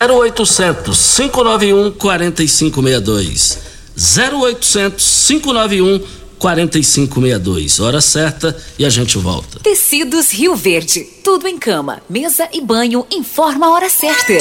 0800 0.00 1.16
591 1.16 1.90
4562. 1.92 3.58
0800 3.96 5.26
591 5.26 6.00
4562. 6.38 7.80
Hora 7.80 8.00
certa 8.00 8.56
e 8.78 8.84
a 8.84 8.90
gente 8.90 9.18
volta. 9.18 9.58
Tecidos 9.60 10.30
Rio 10.30 10.54
Verde. 10.54 11.02
Tudo 11.24 11.48
em 11.48 11.58
cama, 11.58 12.00
mesa 12.08 12.48
e 12.52 12.60
banho. 12.60 13.04
Informa 13.10 13.66
a 13.66 13.70
hora 13.70 13.88
certa. 13.88 14.34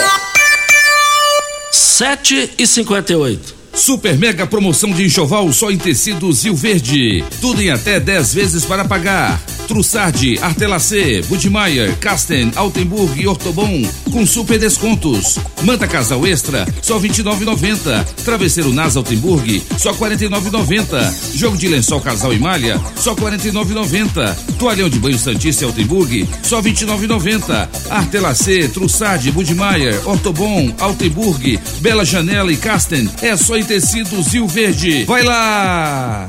7 1.71 2.51
e 2.57 2.67
58. 2.67 3.56
Super 3.77 4.17
mega 4.17 4.47
promoção 4.47 4.89
de 4.89 5.05
enxoval 5.05 5.53
só 5.53 5.69
em 5.69 5.77
tecidos 5.77 6.43
Rio 6.43 6.55
Verde. 6.55 7.23
Tudo 7.39 7.61
em 7.61 7.69
até 7.69 7.99
10 7.99 8.33
vezes 8.33 8.65
para 8.65 8.83
pagar. 8.83 9.39
Trussardi, 9.67 10.39
Artelacê, 10.41 11.21
Budmeier, 11.27 11.95
Casten, 11.97 12.51
Altenburg 12.55 13.21
e 13.21 13.27
Ortobon 13.27 13.83
com 14.11 14.25
super 14.25 14.57
descontos. 14.57 15.37
Manta 15.63 15.87
Casal 15.87 16.25
Extra, 16.25 16.65
só 16.81 16.97
29,90. 16.97 18.05
Travesseiro 18.23 18.73
Nas 18.73 18.95
Altenburg, 18.95 19.61
só 19.77 19.93
49,90. 19.93 21.35
Jogo 21.35 21.57
de 21.57 21.67
lençol 21.67 22.01
Casal 22.01 22.33
e 22.33 22.39
Malha, 22.39 22.81
só 22.95 23.13
49,90. 23.13 24.35
Toalhão 24.57 24.89
de 24.89 24.97
banho 24.99 25.19
Santista 25.19 25.65
Altenburg, 25.65 26.27
só 26.41 26.61
29,90. 26.61 27.69
Artelacê, 27.89 28.69
Trussardi, 28.69 29.31
Budmeier, 29.31 30.01
Ortobon, 30.07 30.73
Altenburg, 30.79 31.59
Bela 31.81 32.05
Janela 32.05 32.51
e 32.51 32.57
Casten, 32.57 33.09
é 33.21 33.35
só 33.35 33.57
em 33.57 33.66
tecidos 33.67 34.27
Rio 34.27 34.47
Verde. 34.47 35.03
Vai 35.03 35.23
lá! 35.23 36.27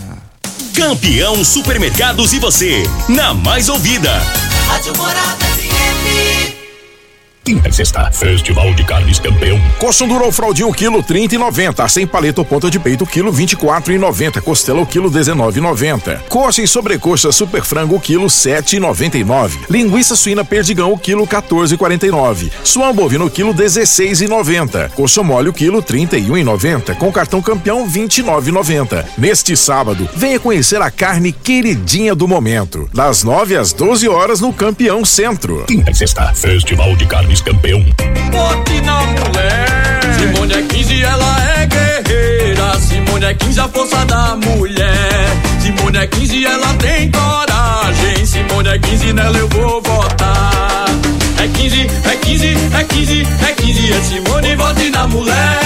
Campeão 0.74 1.44
Supermercados 1.44 2.32
e 2.32 2.38
você, 2.38 2.82
na 3.08 3.32
mais 3.32 3.68
ouvida. 3.68 4.12
Rádio 4.66 4.96
Morada 4.96 5.44
FM. 5.46 6.57
Quinta 7.48 7.66
e 7.66 7.72
sexta, 7.72 8.10
Festival 8.12 8.74
de 8.74 8.84
Carnes 8.84 9.18
Campeão. 9.18 9.58
Coxão 9.78 10.06
duro 10.06 10.26
ou 10.26 10.30
fraldinho, 10.30 10.70
quilo 10.70 11.02
30 11.02 11.34
e 11.34 11.38
90. 11.38 11.88
Sem 11.88 12.06
paleta 12.06 12.42
ou 12.42 12.44
ponta 12.44 12.70
de 12.70 12.78
peito, 12.78 13.06
quilo 13.06 13.32
24 13.32 13.90
e 13.90 13.96
90. 13.96 14.42
Costela, 14.42 14.82
o 14.82 14.86
quilo 14.86 15.08
19 15.08 15.58
e 15.58 15.62
90. 15.62 16.24
Coxa 16.28 16.60
e 16.60 16.68
sobrecoxa 16.68 17.32
super 17.32 17.64
frango, 17.64 17.98
quilo 17.98 18.28
7 18.28 18.76
e 18.76 18.78
99. 18.78 19.60
Linguiça 19.70 20.14
suína 20.14 20.44
perdigão, 20.44 20.92
o 20.92 20.98
quilo 20.98 21.26
14 21.26 21.74
e 21.74 21.78
49. 21.78 22.52
Suan 22.62 22.94
bovino, 22.94 23.30
quilo 23.30 23.54
16 23.54 24.20
e 24.20 24.28
90. 24.28 24.90
Coxa 24.94 25.22
mole, 25.22 25.48
o 25.48 25.52
quilo 25.54 25.80
31 25.80 26.36
e 26.36 26.44
90. 26.44 26.96
Com 26.96 27.10
cartão 27.10 27.40
campeão, 27.40 27.88
29 27.88 28.50
e 28.50 28.52
90. 28.52 29.06
Neste 29.16 29.56
sábado, 29.56 30.06
venha 30.14 30.38
conhecer 30.38 30.82
a 30.82 30.90
carne 30.90 31.32
queridinha 31.32 32.14
do 32.14 32.28
momento. 32.28 32.90
Das 32.92 33.24
9 33.24 33.56
às 33.56 33.72
12 33.72 34.06
horas 34.06 34.38
no 34.38 34.52
Campeão 34.52 35.02
Centro. 35.02 35.64
Quinta 35.66 35.90
e 35.90 35.94
sexta, 35.94 36.30
Festival 36.34 36.94
de 36.94 37.06
Carnes 37.06 37.37
Campeão. 37.40 37.84
Bote 38.30 38.80
na 38.82 39.00
mulher. 39.00 40.00
Simone 40.18 40.54
é 40.54 40.62
15, 40.62 41.02
ela 41.02 41.36
é 41.56 41.66
guerreira. 41.66 42.80
Simone 42.80 43.24
é 43.24 43.34
15, 43.34 43.60
a 43.60 43.68
força 43.68 44.04
da 44.06 44.36
mulher. 44.36 44.88
Simone 45.60 45.98
é 45.98 46.06
15, 46.06 46.44
ela 46.44 46.74
tem 46.74 47.10
coragem. 47.10 48.26
Simone 48.26 48.68
é 48.68 48.78
15, 48.78 49.12
nela 49.12 49.38
eu 49.38 49.48
vou 49.48 49.82
votar. 49.82 50.86
É 51.42 51.48
15, 51.48 51.80
é 51.80 52.16
15, 52.16 52.46
é 52.46 52.84
15, 52.84 53.26
é 53.48 53.52
15, 53.52 53.92
é 53.92 54.02
Simone, 54.02 54.56
vote 54.56 54.90
na 54.90 55.06
mulher. 55.06 55.60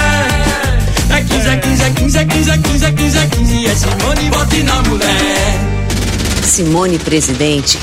É 1.10 1.20
15, 1.20 1.48
é 1.48 1.56
15, 1.56 1.82
é 1.82 1.90
15, 1.90 2.18
é 2.18 2.24
15, 2.24 2.50
é 2.50 2.58
15, 2.58 2.84
é 2.86 2.90
15, 2.92 3.18
é 3.18 3.26
15, 3.26 3.66
é 3.66 3.74
Simone, 3.74 4.30
vote 4.30 4.62
na 4.62 4.82
mulher. 4.82 5.72
Simone 6.42 6.98
Presidente 6.98 7.78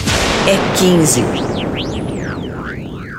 é 0.47 0.57
15. 0.77 1.58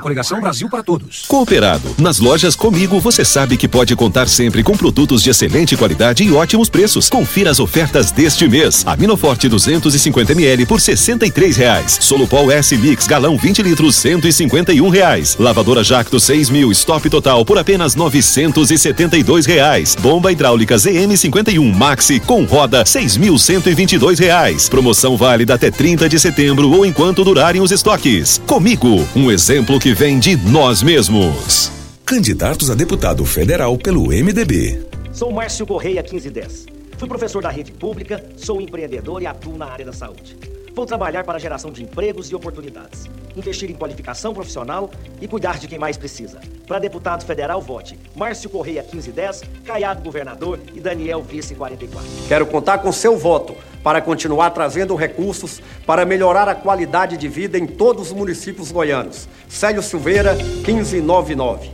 Coligação 0.01 0.41
Brasil 0.41 0.69
para 0.69 0.83
Todos. 0.83 1.23
Cooperado. 1.27 1.95
Nas 1.97 2.19
lojas 2.19 2.55
Comigo 2.55 2.99
você 2.99 3.23
sabe 3.23 3.57
que 3.57 3.67
pode 3.67 3.95
contar 3.95 4.27
sempre 4.27 4.63
com 4.63 4.75
produtos 4.75 5.23
de 5.23 5.29
excelente 5.29 5.77
qualidade 5.77 6.23
e 6.23 6.31
ótimos 6.31 6.69
preços. 6.69 7.09
Confira 7.09 7.49
as 7.49 7.59
ofertas 7.59 8.11
deste 8.11 8.47
mês. 8.47 8.83
Aminoforte 8.85 9.47
250 9.47 10.31
ml 10.33 10.65
por 10.65 10.81
63 10.81 11.57
reais. 11.57 11.97
Solupol 12.01 12.51
S 12.51 12.75
Mix 12.77 13.07
galão 13.07 13.37
20 13.37 13.63
litros 13.63 13.95
151 13.95 14.89
reais. 14.89 15.37
Lavadora 15.39 15.83
Jacto 15.83 16.19
6 16.19 16.49
mil 16.49 16.71
stop 16.71 17.09
total 17.09 17.45
por 17.45 17.57
apenas 17.57 17.95
972 17.95 19.45
reais. 19.45 19.95
Bomba 19.99 20.31
hidráulica 20.31 20.77
ZM 20.77 21.15
51 21.15 21.71
Maxi 21.71 22.19
com 22.19 22.43
roda 22.43 22.83
6.122 22.83 24.19
reais. 24.19 24.67
Promoção 24.67 25.15
válida 25.17 25.53
até 25.53 25.69
30 25.69 26.09
de 26.09 26.19
setembro 26.19 26.71
ou 26.71 26.85
enquanto 26.85 27.23
durarem 27.23 27.61
os 27.61 27.71
estoques. 27.71 28.41
Comigo, 28.47 29.07
um 29.15 29.31
exemplo 29.31 29.79
que 29.79 29.90
vem 29.93 30.19
de 30.19 30.35
nós 30.37 30.81
mesmos. 30.81 31.71
Candidatos 32.05 32.69
a 32.69 32.75
deputado 32.75 33.25
federal 33.25 33.77
pelo 33.77 34.07
MDB. 34.07 34.85
Sou 35.11 35.31
Márcio 35.31 35.65
Correia 35.65 36.01
1510. 36.01 36.65
Fui 36.97 37.07
professor 37.07 37.41
da 37.41 37.49
rede 37.49 37.71
pública, 37.71 38.23
sou 38.37 38.61
empreendedor 38.61 39.21
e 39.21 39.25
atuo 39.25 39.57
na 39.57 39.65
área 39.65 39.85
da 39.85 39.93
saúde. 39.93 40.37
Vou 40.73 40.85
trabalhar 40.85 41.23
para 41.23 41.35
a 41.35 41.39
geração 41.39 41.71
de 41.71 41.83
empregos 41.83 42.29
e 42.29 42.35
oportunidades, 42.35 43.09
investir 43.35 43.69
em 43.69 43.73
qualificação 43.73 44.33
profissional 44.33 44.89
e 45.19 45.27
cuidar 45.27 45.59
de 45.59 45.67
quem 45.67 45.77
mais 45.77 45.97
precisa. 45.97 46.39
Para 46.65 46.79
deputado 46.79 47.25
federal, 47.25 47.61
vote 47.61 47.99
Márcio 48.15 48.49
Correia 48.49 48.81
1510, 48.83 49.41
Caiado 49.65 50.01
governador 50.01 50.59
e 50.73 50.79
Daniel 50.79 51.21
vice 51.21 51.55
44. 51.55 52.07
Quero 52.27 52.45
contar 52.45 52.77
com 52.77 52.91
seu 52.91 53.17
voto 53.17 53.55
para 53.83 54.01
continuar 54.01 54.51
trazendo 54.51 54.95
recursos 54.95 55.61
para 55.85 56.05
melhorar 56.05 56.47
a 56.47 56.55
qualidade 56.55 57.17
de 57.17 57.27
vida 57.27 57.57
em 57.57 57.65
todos 57.65 58.07
os 58.07 58.13
municípios 58.13 58.71
goianos. 58.71 59.27
Célio 59.49 59.81
Silveira, 59.81 60.33
1599. 60.35 61.71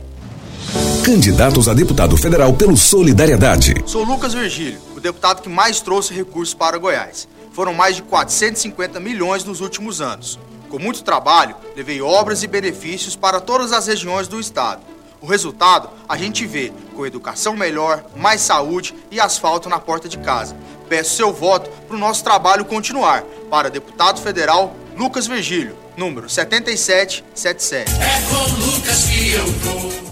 Candidatos 1.04 1.68
a 1.68 1.74
deputado 1.74 2.16
federal 2.16 2.52
pelo 2.52 2.76
Solidariedade. 2.76 3.74
Sou 3.86 4.04
Lucas 4.04 4.34
Virgílio, 4.34 4.78
o 4.96 5.00
deputado 5.00 5.40
que 5.40 5.48
mais 5.48 5.80
trouxe 5.80 6.12
recursos 6.12 6.54
para 6.54 6.76
Goiás. 6.76 7.26
Foram 7.52 7.72
mais 7.72 7.96
de 7.96 8.02
450 8.02 9.00
milhões 9.00 9.44
nos 9.44 9.60
últimos 9.60 10.00
anos. 10.00 10.38
Com 10.68 10.78
muito 10.78 11.02
trabalho, 11.02 11.56
levei 11.74 12.02
obras 12.02 12.42
e 12.42 12.46
benefícios 12.46 13.16
para 13.16 13.40
todas 13.40 13.72
as 13.72 13.86
regiões 13.86 14.28
do 14.28 14.38
estado. 14.38 14.82
O 15.20 15.26
resultado 15.26 15.88
a 16.08 16.16
gente 16.16 16.46
vê 16.46 16.72
com 16.94 17.06
educação 17.06 17.56
melhor, 17.56 18.04
mais 18.14 18.40
saúde 18.42 18.94
e 19.10 19.18
asfalto 19.18 19.68
na 19.68 19.80
porta 19.80 20.08
de 20.08 20.18
casa. 20.18 20.54
Peço 20.88 21.16
seu 21.16 21.32
voto 21.32 21.70
para 21.86 21.96
o 21.96 21.98
nosso 21.98 22.24
trabalho 22.24 22.64
continuar. 22.64 23.22
Para 23.50 23.70
deputado 23.70 24.20
federal 24.20 24.74
Lucas 24.96 25.26
Virgílio, 25.26 25.76
número 25.96 26.28
7777. 26.28 27.92
É 27.92 28.20
com 28.28 28.66
Lucas 28.66 29.04
que 29.04 29.32
eu 29.32 29.46
vou. 29.46 30.07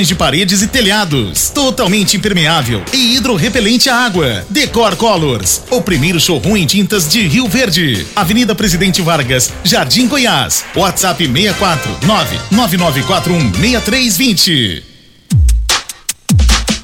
de 0.00 0.14
paredes 0.14 0.62
e 0.62 0.66
telhados. 0.66 1.50
Totalmente 1.50 2.16
impermeável 2.16 2.82
e 2.94 3.14
hidrorrepelente 3.14 3.90
à 3.90 3.96
água. 3.96 4.42
Decor 4.48 4.96
Colors, 4.96 5.62
o 5.70 5.82
primeiro 5.82 6.18
showroom 6.18 6.56
em 6.56 6.66
tintas 6.66 7.06
de 7.06 7.28
Rio 7.28 7.46
Verde. 7.46 8.06
Avenida 8.16 8.54
Presidente 8.54 9.02
Vargas, 9.02 9.52
Jardim 9.62 10.08
Goiás. 10.08 10.64
WhatsApp 10.74 11.22
64 11.26 11.98
99941 12.06 13.52
6320. 13.52 14.82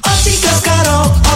Óticas 0.05 0.59
Carol, 0.61 1.11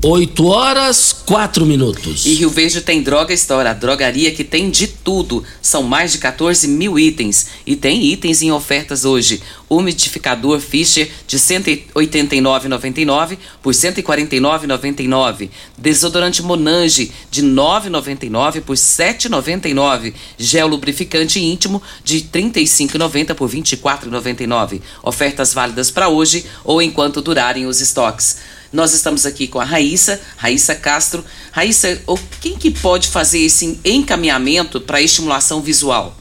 8 0.00 0.46
horas, 0.46 1.12
4 1.26 1.66
minutos. 1.66 2.24
E 2.24 2.34
Rio 2.34 2.48
Verde 2.48 2.80
tem 2.80 3.02
Droga 3.02 3.34
Store, 3.34 3.66
a 3.66 3.72
drogaria 3.72 4.30
que 4.30 4.44
tem 4.44 4.70
de 4.70 4.86
tudo. 4.86 5.42
São 5.60 5.82
mais 5.82 6.12
de 6.12 6.18
14 6.18 6.68
mil 6.68 6.96
itens. 6.96 7.48
E 7.66 7.74
tem 7.74 8.04
itens 8.04 8.40
em 8.40 8.52
ofertas 8.52 9.04
hoje. 9.04 9.42
Umidificador 9.68 10.60
Fischer 10.60 11.10
de 11.26 11.36
R$ 11.36 11.42
189,99 11.42 13.38
por 13.60 13.74
R$ 13.74 13.80
149,99. 13.80 15.50
Desodorante 15.76 16.42
Monange 16.42 17.10
de 17.28 17.40
R$ 17.40 17.48
9,99 17.48 18.60
por 18.60 18.76
R$ 18.76 18.80
7,99. 18.80 20.14
Gel 20.38 20.68
lubrificante 20.68 21.40
íntimo 21.40 21.82
de 22.04 22.18
R$ 22.18 22.28
35,90 22.32 23.34
por 23.34 23.50
R$ 23.50 23.60
24,99. 23.60 24.80
Ofertas 25.02 25.52
válidas 25.52 25.90
para 25.90 26.08
hoje 26.08 26.46
ou 26.64 26.80
enquanto 26.80 27.20
durarem 27.20 27.66
os 27.66 27.80
estoques. 27.80 28.57
Nós 28.72 28.92
estamos 28.92 29.24
aqui 29.24 29.46
com 29.46 29.58
a 29.58 29.64
Raíssa, 29.64 30.20
Raíssa 30.36 30.74
Castro. 30.74 31.24
Raíssa, 31.52 32.00
quem 32.40 32.56
que 32.56 32.70
pode 32.70 33.08
fazer 33.08 33.40
esse 33.40 33.80
encaminhamento 33.84 34.80
para 34.80 35.00
estimulação 35.00 35.60
visual? 35.60 36.14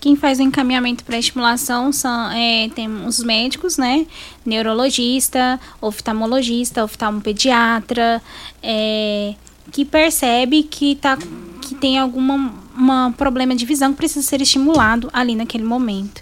Quem 0.00 0.16
faz 0.16 0.40
o 0.40 0.42
encaminhamento 0.42 1.04
para 1.04 1.16
estimulação 1.16 1.92
são 1.92 2.30
é, 2.32 2.68
tem 2.74 2.88
os 3.06 3.22
médicos, 3.22 3.76
né? 3.76 4.04
Neurologista, 4.44 5.60
oftalmologista, 5.80 6.82
oftalmopediatra, 6.82 8.20
é, 8.60 9.34
que 9.70 9.84
percebe 9.84 10.64
que, 10.64 10.96
tá, 10.96 11.16
que 11.60 11.76
tem 11.76 11.98
algum 11.98 12.50
problema 13.16 13.54
de 13.54 13.64
visão 13.64 13.92
que 13.92 13.98
precisa 13.98 14.26
ser 14.26 14.40
estimulado 14.40 15.08
ali 15.12 15.36
naquele 15.36 15.64
momento. 15.64 16.20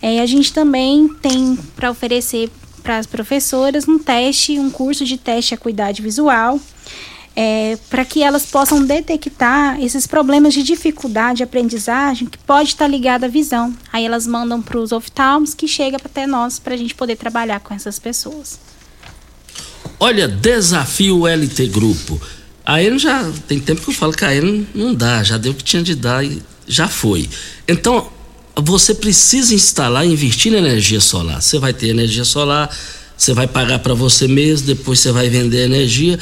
É, 0.00 0.20
a 0.20 0.26
gente 0.26 0.52
também 0.52 1.08
tem 1.08 1.56
para 1.76 1.90
oferecer 1.90 2.50
para 2.88 2.96
as 2.96 3.06
professoras 3.06 3.86
um 3.86 3.98
teste, 3.98 4.58
um 4.58 4.70
curso 4.70 5.04
de 5.04 5.18
teste 5.18 5.52
à 5.52 5.56
acuidade 5.56 6.00
visual, 6.00 6.58
é, 7.36 7.76
para 7.90 8.02
que 8.02 8.22
elas 8.22 8.46
possam 8.46 8.82
detectar 8.82 9.78
esses 9.78 10.06
problemas 10.06 10.54
de 10.54 10.62
dificuldade 10.62 11.36
de 11.36 11.42
aprendizagem 11.42 12.26
que 12.26 12.38
pode 12.38 12.70
estar 12.70 12.86
ligado 12.86 13.24
à 13.24 13.28
visão. 13.28 13.76
Aí 13.92 14.06
elas 14.06 14.26
mandam 14.26 14.62
para 14.62 14.78
os 14.78 14.90
oftalmos 14.90 15.52
que 15.52 15.68
chega 15.68 15.98
até 16.02 16.26
nós 16.26 16.58
para 16.58 16.72
a 16.72 16.76
gente 16.78 16.94
poder 16.94 17.16
trabalhar 17.16 17.60
com 17.60 17.74
essas 17.74 17.98
pessoas. 17.98 18.58
Olha, 20.00 20.26
desafio 20.26 21.26
LT 21.26 21.66
Grupo. 21.66 22.18
A 22.64 22.82
ele 22.82 22.98
já 22.98 23.30
tem 23.46 23.60
tempo 23.60 23.82
que 23.82 23.90
eu 23.90 23.94
falo 23.94 24.14
que 24.14 24.24
a 24.24 24.34
ele 24.34 24.66
não 24.74 24.94
dá, 24.94 25.22
já 25.22 25.36
deu 25.36 25.52
o 25.52 25.54
que 25.54 25.62
tinha 25.62 25.82
de 25.82 25.94
dar 25.94 26.24
e 26.24 26.42
já 26.66 26.88
foi. 26.88 27.28
Então, 27.68 28.10
você 28.60 28.94
precisa 28.94 29.54
instalar 29.54 30.06
e 30.06 30.12
investir 30.12 30.52
na 30.52 30.58
energia 30.58 31.00
solar. 31.00 31.40
Você 31.40 31.58
vai 31.58 31.72
ter 31.72 31.88
energia 31.88 32.24
solar, 32.24 32.68
você 33.16 33.32
vai 33.32 33.46
pagar 33.46 33.78
para 33.78 33.94
você 33.94 34.28
mesmo, 34.28 34.66
depois 34.66 35.00
você 35.00 35.12
vai 35.12 35.28
vender 35.28 35.64
energia. 35.64 36.18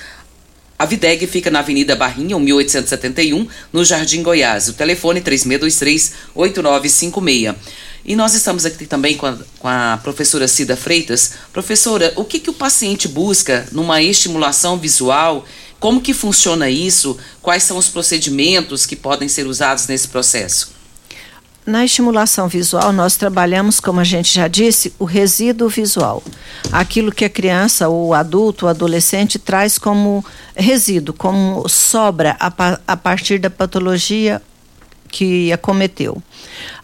A 0.82 0.84
Videg 0.84 1.24
fica 1.28 1.48
na 1.48 1.60
Avenida 1.60 1.94
Barrinha, 1.94 2.36
1871, 2.36 3.46
no 3.72 3.84
Jardim 3.84 4.20
Goiás. 4.20 4.68
O 4.68 4.72
telefone 4.72 5.20
3623-8956. 5.20 7.54
E 8.04 8.16
nós 8.16 8.34
estamos 8.34 8.66
aqui 8.66 8.84
também 8.84 9.16
com 9.16 9.26
a, 9.26 9.38
com 9.60 9.68
a, 9.68 10.00
professora 10.02 10.48
Cida 10.48 10.76
Freitas. 10.76 11.34
Professora, 11.52 12.12
o 12.16 12.24
que, 12.24 12.40
que 12.40 12.50
o 12.50 12.52
paciente 12.52 13.06
busca 13.06 13.64
numa 13.70 14.02
estimulação 14.02 14.76
visual? 14.76 15.46
Como 15.78 16.00
que 16.00 16.12
funciona 16.12 16.68
isso? 16.68 17.16
Quais 17.40 17.62
são 17.62 17.78
os 17.78 17.86
procedimentos 17.86 18.84
que 18.84 18.96
podem 18.96 19.28
ser 19.28 19.46
usados 19.46 19.86
nesse 19.86 20.08
processo? 20.08 20.81
Na 21.64 21.84
estimulação 21.84 22.48
visual, 22.48 22.92
nós 22.92 23.16
trabalhamos, 23.16 23.78
como 23.78 24.00
a 24.00 24.04
gente 24.04 24.34
já 24.34 24.48
disse, 24.48 24.92
o 24.98 25.04
resíduo 25.04 25.68
visual. 25.68 26.20
Aquilo 26.72 27.12
que 27.12 27.24
a 27.24 27.30
criança, 27.30 27.88
ou 27.88 28.08
o 28.08 28.14
adulto, 28.14 28.66
o 28.66 28.68
adolescente 28.68 29.38
traz 29.38 29.78
como 29.78 30.24
resíduo, 30.56 31.14
como 31.14 31.68
sobra 31.68 32.36
a, 32.40 32.52
a 32.86 32.96
partir 32.96 33.38
da 33.38 33.48
patologia 33.48 34.42
que 35.12 35.52
acometeu. 35.52 36.20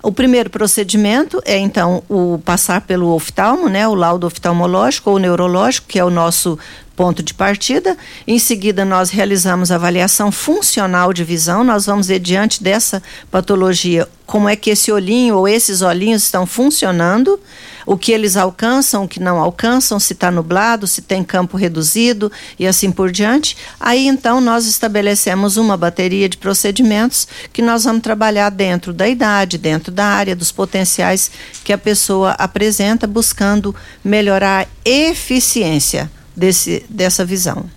O 0.02 0.12
primeiro 0.12 0.50
procedimento 0.50 1.42
é 1.44 1.58
então 1.58 2.04
o 2.08 2.38
passar 2.44 2.82
pelo 2.82 3.08
oftalmo, 3.08 3.68
né, 3.68 3.88
o 3.88 3.94
laudo 3.94 4.26
oftalmológico 4.26 5.10
ou 5.10 5.18
neurológico, 5.18 5.88
que 5.88 5.98
é 5.98 6.04
o 6.04 6.10
nosso 6.10 6.56
ponto 6.94 7.22
de 7.22 7.32
partida. 7.32 7.96
Em 8.26 8.38
seguida, 8.38 8.84
nós 8.84 9.10
realizamos 9.10 9.70
avaliação 9.70 10.30
funcional 10.30 11.12
de 11.12 11.24
visão. 11.24 11.64
Nós 11.64 11.86
vamos 11.86 12.08
ver 12.08 12.18
diante 12.18 12.62
dessa 12.62 13.02
patologia 13.30 14.06
como 14.26 14.48
é 14.48 14.56
que 14.56 14.70
esse 14.70 14.92
olhinho 14.92 15.36
ou 15.36 15.48
esses 15.48 15.80
olhinhos 15.80 16.24
estão 16.24 16.44
funcionando, 16.44 17.40
o 17.88 17.96
que 17.96 18.12
eles 18.12 18.36
alcançam, 18.36 19.04
o 19.04 19.08
que 19.08 19.18
não 19.18 19.40
alcançam, 19.40 19.98
se 19.98 20.12
está 20.12 20.30
nublado, 20.30 20.86
se 20.86 21.00
tem 21.00 21.24
campo 21.24 21.56
reduzido 21.56 22.30
e 22.58 22.66
assim 22.66 22.92
por 22.92 23.10
diante. 23.10 23.56
Aí 23.80 24.06
então 24.06 24.42
nós 24.42 24.66
estabelecemos 24.66 25.56
uma 25.56 25.74
bateria 25.74 26.28
de 26.28 26.36
procedimentos 26.36 27.26
que 27.50 27.62
nós 27.62 27.84
vamos 27.84 28.02
trabalhar 28.02 28.50
dentro 28.50 28.92
da 28.92 29.08
idade, 29.08 29.56
dentro 29.56 29.90
da 29.90 30.04
área, 30.04 30.36
dos 30.36 30.52
potenciais 30.52 31.30
que 31.64 31.72
a 31.72 31.78
pessoa 31.78 32.32
apresenta, 32.32 33.06
buscando 33.06 33.74
melhorar 34.04 34.66
a 34.66 34.68
eficiência 34.84 36.10
desse, 36.36 36.84
dessa 36.90 37.24
visão. 37.24 37.70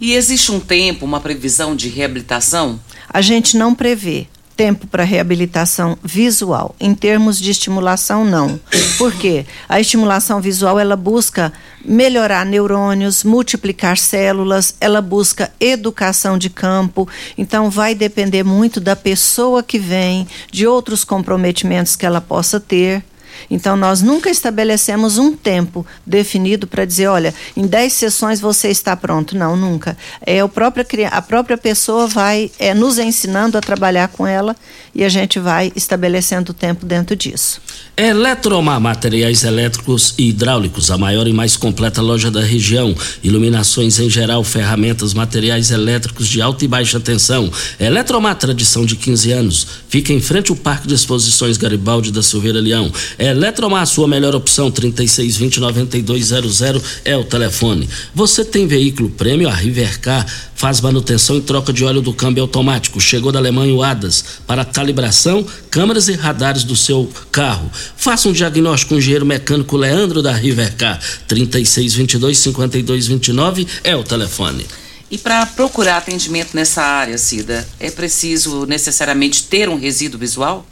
E 0.00 0.14
existe 0.14 0.52
um 0.52 0.60
tempo, 0.60 1.04
uma 1.04 1.18
previsão 1.18 1.74
de 1.74 1.88
reabilitação? 1.88 2.78
A 3.08 3.20
gente 3.20 3.56
não 3.56 3.74
prevê 3.74 4.28
tempo 4.56 4.86
para 4.86 5.04
reabilitação 5.04 5.98
visual. 6.02 6.74
Em 6.80 6.94
termos 6.94 7.38
de 7.38 7.50
estimulação, 7.50 8.24
não. 8.24 8.58
Por 8.98 9.12
quê? 9.12 9.44
A 9.68 9.80
estimulação 9.80 10.40
visual 10.40 10.78
ela 10.78 10.96
busca 10.96 11.52
melhorar 11.84 12.46
neurônios, 12.46 13.24
multiplicar 13.24 13.98
células, 13.98 14.74
ela 14.80 15.02
busca 15.02 15.50
educação 15.60 16.38
de 16.38 16.48
campo. 16.48 17.08
Então, 17.36 17.68
vai 17.68 17.94
depender 17.94 18.42
muito 18.42 18.80
da 18.80 18.96
pessoa 18.96 19.62
que 19.62 19.78
vem, 19.78 20.26
de 20.50 20.66
outros 20.66 21.04
comprometimentos 21.04 21.96
que 21.96 22.06
ela 22.06 22.20
possa 22.20 22.58
ter. 22.58 23.04
Então, 23.50 23.76
nós 23.76 24.02
nunca 24.02 24.30
estabelecemos 24.30 25.18
um 25.18 25.32
tempo 25.32 25.86
definido 26.06 26.66
para 26.66 26.84
dizer, 26.84 27.08
olha, 27.08 27.34
em 27.56 27.66
10 27.66 27.92
sessões 27.92 28.40
você 28.40 28.68
está 28.68 28.96
pronto. 28.96 29.36
Não, 29.36 29.56
nunca. 29.56 29.96
É 30.24 30.40
a 30.40 30.48
própria, 30.48 31.08
a 31.08 31.22
própria 31.22 31.56
pessoa 31.56 32.06
vai 32.06 32.50
é, 32.58 32.74
nos 32.74 32.98
ensinando 32.98 33.58
a 33.58 33.60
trabalhar 33.60 34.08
com 34.08 34.26
ela 34.26 34.56
e 34.94 35.04
a 35.04 35.08
gente 35.08 35.38
vai 35.38 35.72
estabelecendo 35.74 36.52
o 36.52 36.54
tempo 36.54 36.86
dentro 36.86 37.16
disso. 37.16 37.60
Eletromar 37.96 38.80
Materiais 38.80 39.44
Elétricos 39.44 40.14
e 40.18 40.28
Hidráulicos, 40.28 40.90
a 40.90 40.98
maior 40.98 41.26
e 41.26 41.32
mais 41.32 41.56
completa 41.56 42.02
loja 42.02 42.30
da 42.30 42.40
região. 42.40 42.94
Iluminações 43.22 43.98
em 43.98 44.10
geral, 44.10 44.42
ferramentas, 44.42 45.14
materiais 45.14 45.70
elétricos 45.70 46.28
de 46.28 46.40
alta 46.40 46.64
e 46.64 46.68
baixa 46.68 46.98
tensão. 46.98 47.50
Eletromar, 47.78 48.36
tradição 48.36 48.84
de 48.84 48.96
15 48.96 49.32
anos. 49.32 49.66
Fica 49.88 50.12
em 50.12 50.20
frente 50.20 50.50
ao 50.50 50.56
Parque 50.56 50.88
de 50.88 50.94
Exposições 50.94 51.56
Garibaldi 51.56 52.10
da 52.10 52.22
Silveira 52.22 52.60
Leão 52.60 52.92
Eletromar, 53.24 53.86
sua 53.86 54.06
melhor 54.06 54.34
opção, 54.34 54.70
3620-9200 54.70 56.84
é 57.06 57.16
o 57.16 57.24
telefone. 57.24 57.88
Você 58.14 58.44
tem 58.44 58.66
veículo 58.66 59.08
prêmio, 59.08 59.48
a 59.48 59.54
Rivercar 59.54 60.26
faz 60.54 60.82
manutenção 60.82 61.38
e 61.38 61.40
troca 61.40 61.72
de 61.72 61.86
óleo 61.86 62.02
do 62.02 62.12
câmbio 62.12 62.42
automático. 62.42 63.00
Chegou 63.00 63.32
da 63.32 63.38
Alemanha 63.38 63.72
o 63.72 63.82
ADAS 63.82 64.22
para 64.46 64.62
calibração, 64.62 65.42
câmeras 65.70 66.08
e 66.08 66.12
radares 66.12 66.64
do 66.64 66.76
seu 66.76 67.10
carro. 67.32 67.70
Faça 67.96 68.28
um 68.28 68.32
diagnóstico 68.32 68.90
com 68.90 68.96
o 68.96 68.98
engenheiro 68.98 69.24
mecânico 69.24 69.74
Leandro 69.74 70.20
da 70.20 70.32
Rivercar, 70.32 71.00
3622-5229 71.26 73.66
é 73.82 73.96
o 73.96 74.04
telefone. 74.04 74.66
E 75.10 75.16
para 75.16 75.46
procurar 75.46 75.96
atendimento 75.96 76.54
nessa 76.54 76.82
área, 76.82 77.16
Cida, 77.16 77.66
é 77.80 77.90
preciso 77.90 78.66
necessariamente 78.66 79.44
ter 79.44 79.70
um 79.70 79.78
resíduo 79.78 80.20
visual? 80.20 80.66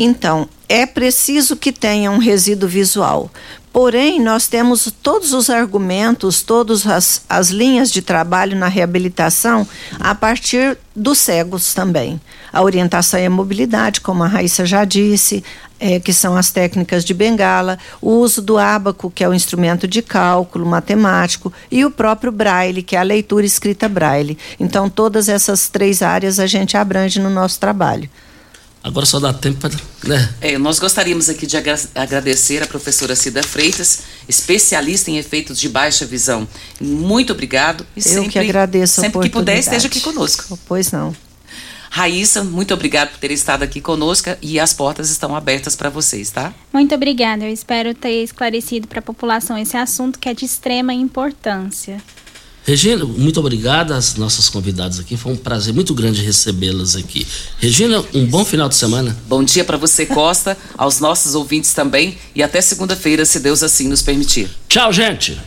Então, 0.00 0.48
é 0.68 0.86
preciso 0.86 1.56
que 1.56 1.72
tenha 1.72 2.08
um 2.08 2.18
resíduo 2.18 2.68
visual. 2.68 3.28
Porém, 3.72 4.20
nós 4.20 4.46
temos 4.46 4.92
todos 5.02 5.32
os 5.32 5.50
argumentos, 5.50 6.40
todas 6.42 6.86
as, 6.86 7.22
as 7.28 7.48
linhas 7.48 7.90
de 7.90 8.00
trabalho 8.00 8.56
na 8.56 8.68
reabilitação 8.68 9.66
a 9.98 10.14
partir 10.14 10.78
dos 10.94 11.18
cegos 11.18 11.74
também. 11.74 12.20
A 12.52 12.62
orientação 12.62 13.20
e 13.20 13.26
a 13.26 13.30
mobilidade, 13.30 14.00
como 14.00 14.22
a 14.22 14.26
Raíssa 14.26 14.64
já 14.64 14.84
disse, 14.84 15.44
é, 15.80 16.00
que 16.00 16.12
são 16.12 16.36
as 16.36 16.50
técnicas 16.50 17.04
de 17.04 17.12
bengala, 17.12 17.78
o 18.00 18.12
uso 18.12 18.40
do 18.40 18.56
ábaco, 18.56 19.10
que 19.10 19.22
é 19.22 19.28
o 19.28 19.34
instrumento 19.34 19.86
de 19.86 20.00
cálculo 20.00 20.64
matemático, 20.64 21.52
e 21.70 21.84
o 21.84 21.90
próprio 21.90 22.32
braille, 22.32 22.82
que 22.82 22.96
é 22.96 22.98
a 22.98 23.02
leitura 23.02 23.44
escrita 23.44 23.88
braille. 23.88 24.38
Então, 24.58 24.88
todas 24.88 25.28
essas 25.28 25.68
três 25.68 26.02
áreas 26.02 26.38
a 26.38 26.46
gente 26.46 26.76
abrange 26.76 27.20
no 27.20 27.30
nosso 27.30 27.60
trabalho. 27.60 28.08
Agora 28.82 29.04
só 29.04 29.18
dá 29.18 29.32
tempo 29.32 29.58
para. 29.58 29.74
Né? 30.04 30.34
É, 30.40 30.58
nós 30.58 30.78
gostaríamos 30.78 31.28
aqui 31.28 31.46
de 31.46 31.56
agra 31.56 31.78
agradecer 31.94 32.62
a 32.62 32.66
professora 32.66 33.16
Cida 33.16 33.42
Freitas, 33.42 34.00
especialista 34.28 35.10
em 35.10 35.18
efeitos 35.18 35.58
de 35.58 35.68
baixa 35.68 36.06
visão. 36.06 36.46
Muito 36.80 37.32
obrigado. 37.32 37.84
E 37.96 37.98
Eu 37.98 38.02
sempre, 38.02 38.30
que 38.30 38.38
agradeço 38.38 39.00
a 39.00 39.04
Sempre 39.04 39.20
que 39.22 39.30
puder, 39.30 39.58
esteja 39.58 39.88
aqui 39.88 40.00
conosco. 40.00 40.58
Pois 40.66 40.92
não. 40.92 41.14
Raíssa, 41.90 42.44
muito 42.44 42.74
obrigado 42.74 43.10
por 43.10 43.18
ter 43.18 43.30
estado 43.30 43.62
aqui 43.62 43.80
conosco 43.80 44.30
e 44.42 44.60
as 44.60 44.72
portas 44.72 45.10
estão 45.10 45.34
abertas 45.34 45.74
para 45.74 45.88
vocês, 45.88 46.30
tá? 46.30 46.52
Muito 46.72 46.94
obrigada. 46.94 47.44
Eu 47.44 47.52
espero 47.52 47.94
ter 47.94 48.22
esclarecido 48.22 48.86
para 48.86 48.98
a 48.98 49.02
população 49.02 49.56
esse 49.56 49.76
assunto 49.76 50.18
que 50.18 50.28
é 50.28 50.34
de 50.34 50.44
extrema 50.44 50.92
importância. 50.92 52.00
Regina, 52.68 53.02
muito 53.02 53.40
obrigado 53.40 53.94
às 53.94 54.16
nossas 54.16 54.50
convidadas 54.50 55.00
aqui. 55.00 55.16
Foi 55.16 55.32
um 55.32 55.36
prazer 55.36 55.72
muito 55.72 55.94
grande 55.94 56.20
recebê-las 56.20 56.96
aqui. 56.96 57.26
Regina, 57.58 58.04
um 58.12 58.26
bom 58.26 58.44
final 58.44 58.68
de 58.68 58.74
semana. 58.74 59.16
Bom 59.26 59.42
dia 59.42 59.64
para 59.64 59.78
você, 59.78 60.04
Costa, 60.04 60.54
aos 60.76 61.00
nossos 61.00 61.34
ouvintes 61.34 61.72
também 61.72 62.18
e 62.34 62.42
até 62.42 62.60
segunda-feira, 62.60 63.24
se 63.24 63.40
Deus 63.40 63.62
assim 63.62 63.88
nos 63.88 64.02
permitir. 64.02 64.50
Tchau, 64.68 64.92
gente. 64.92 65.40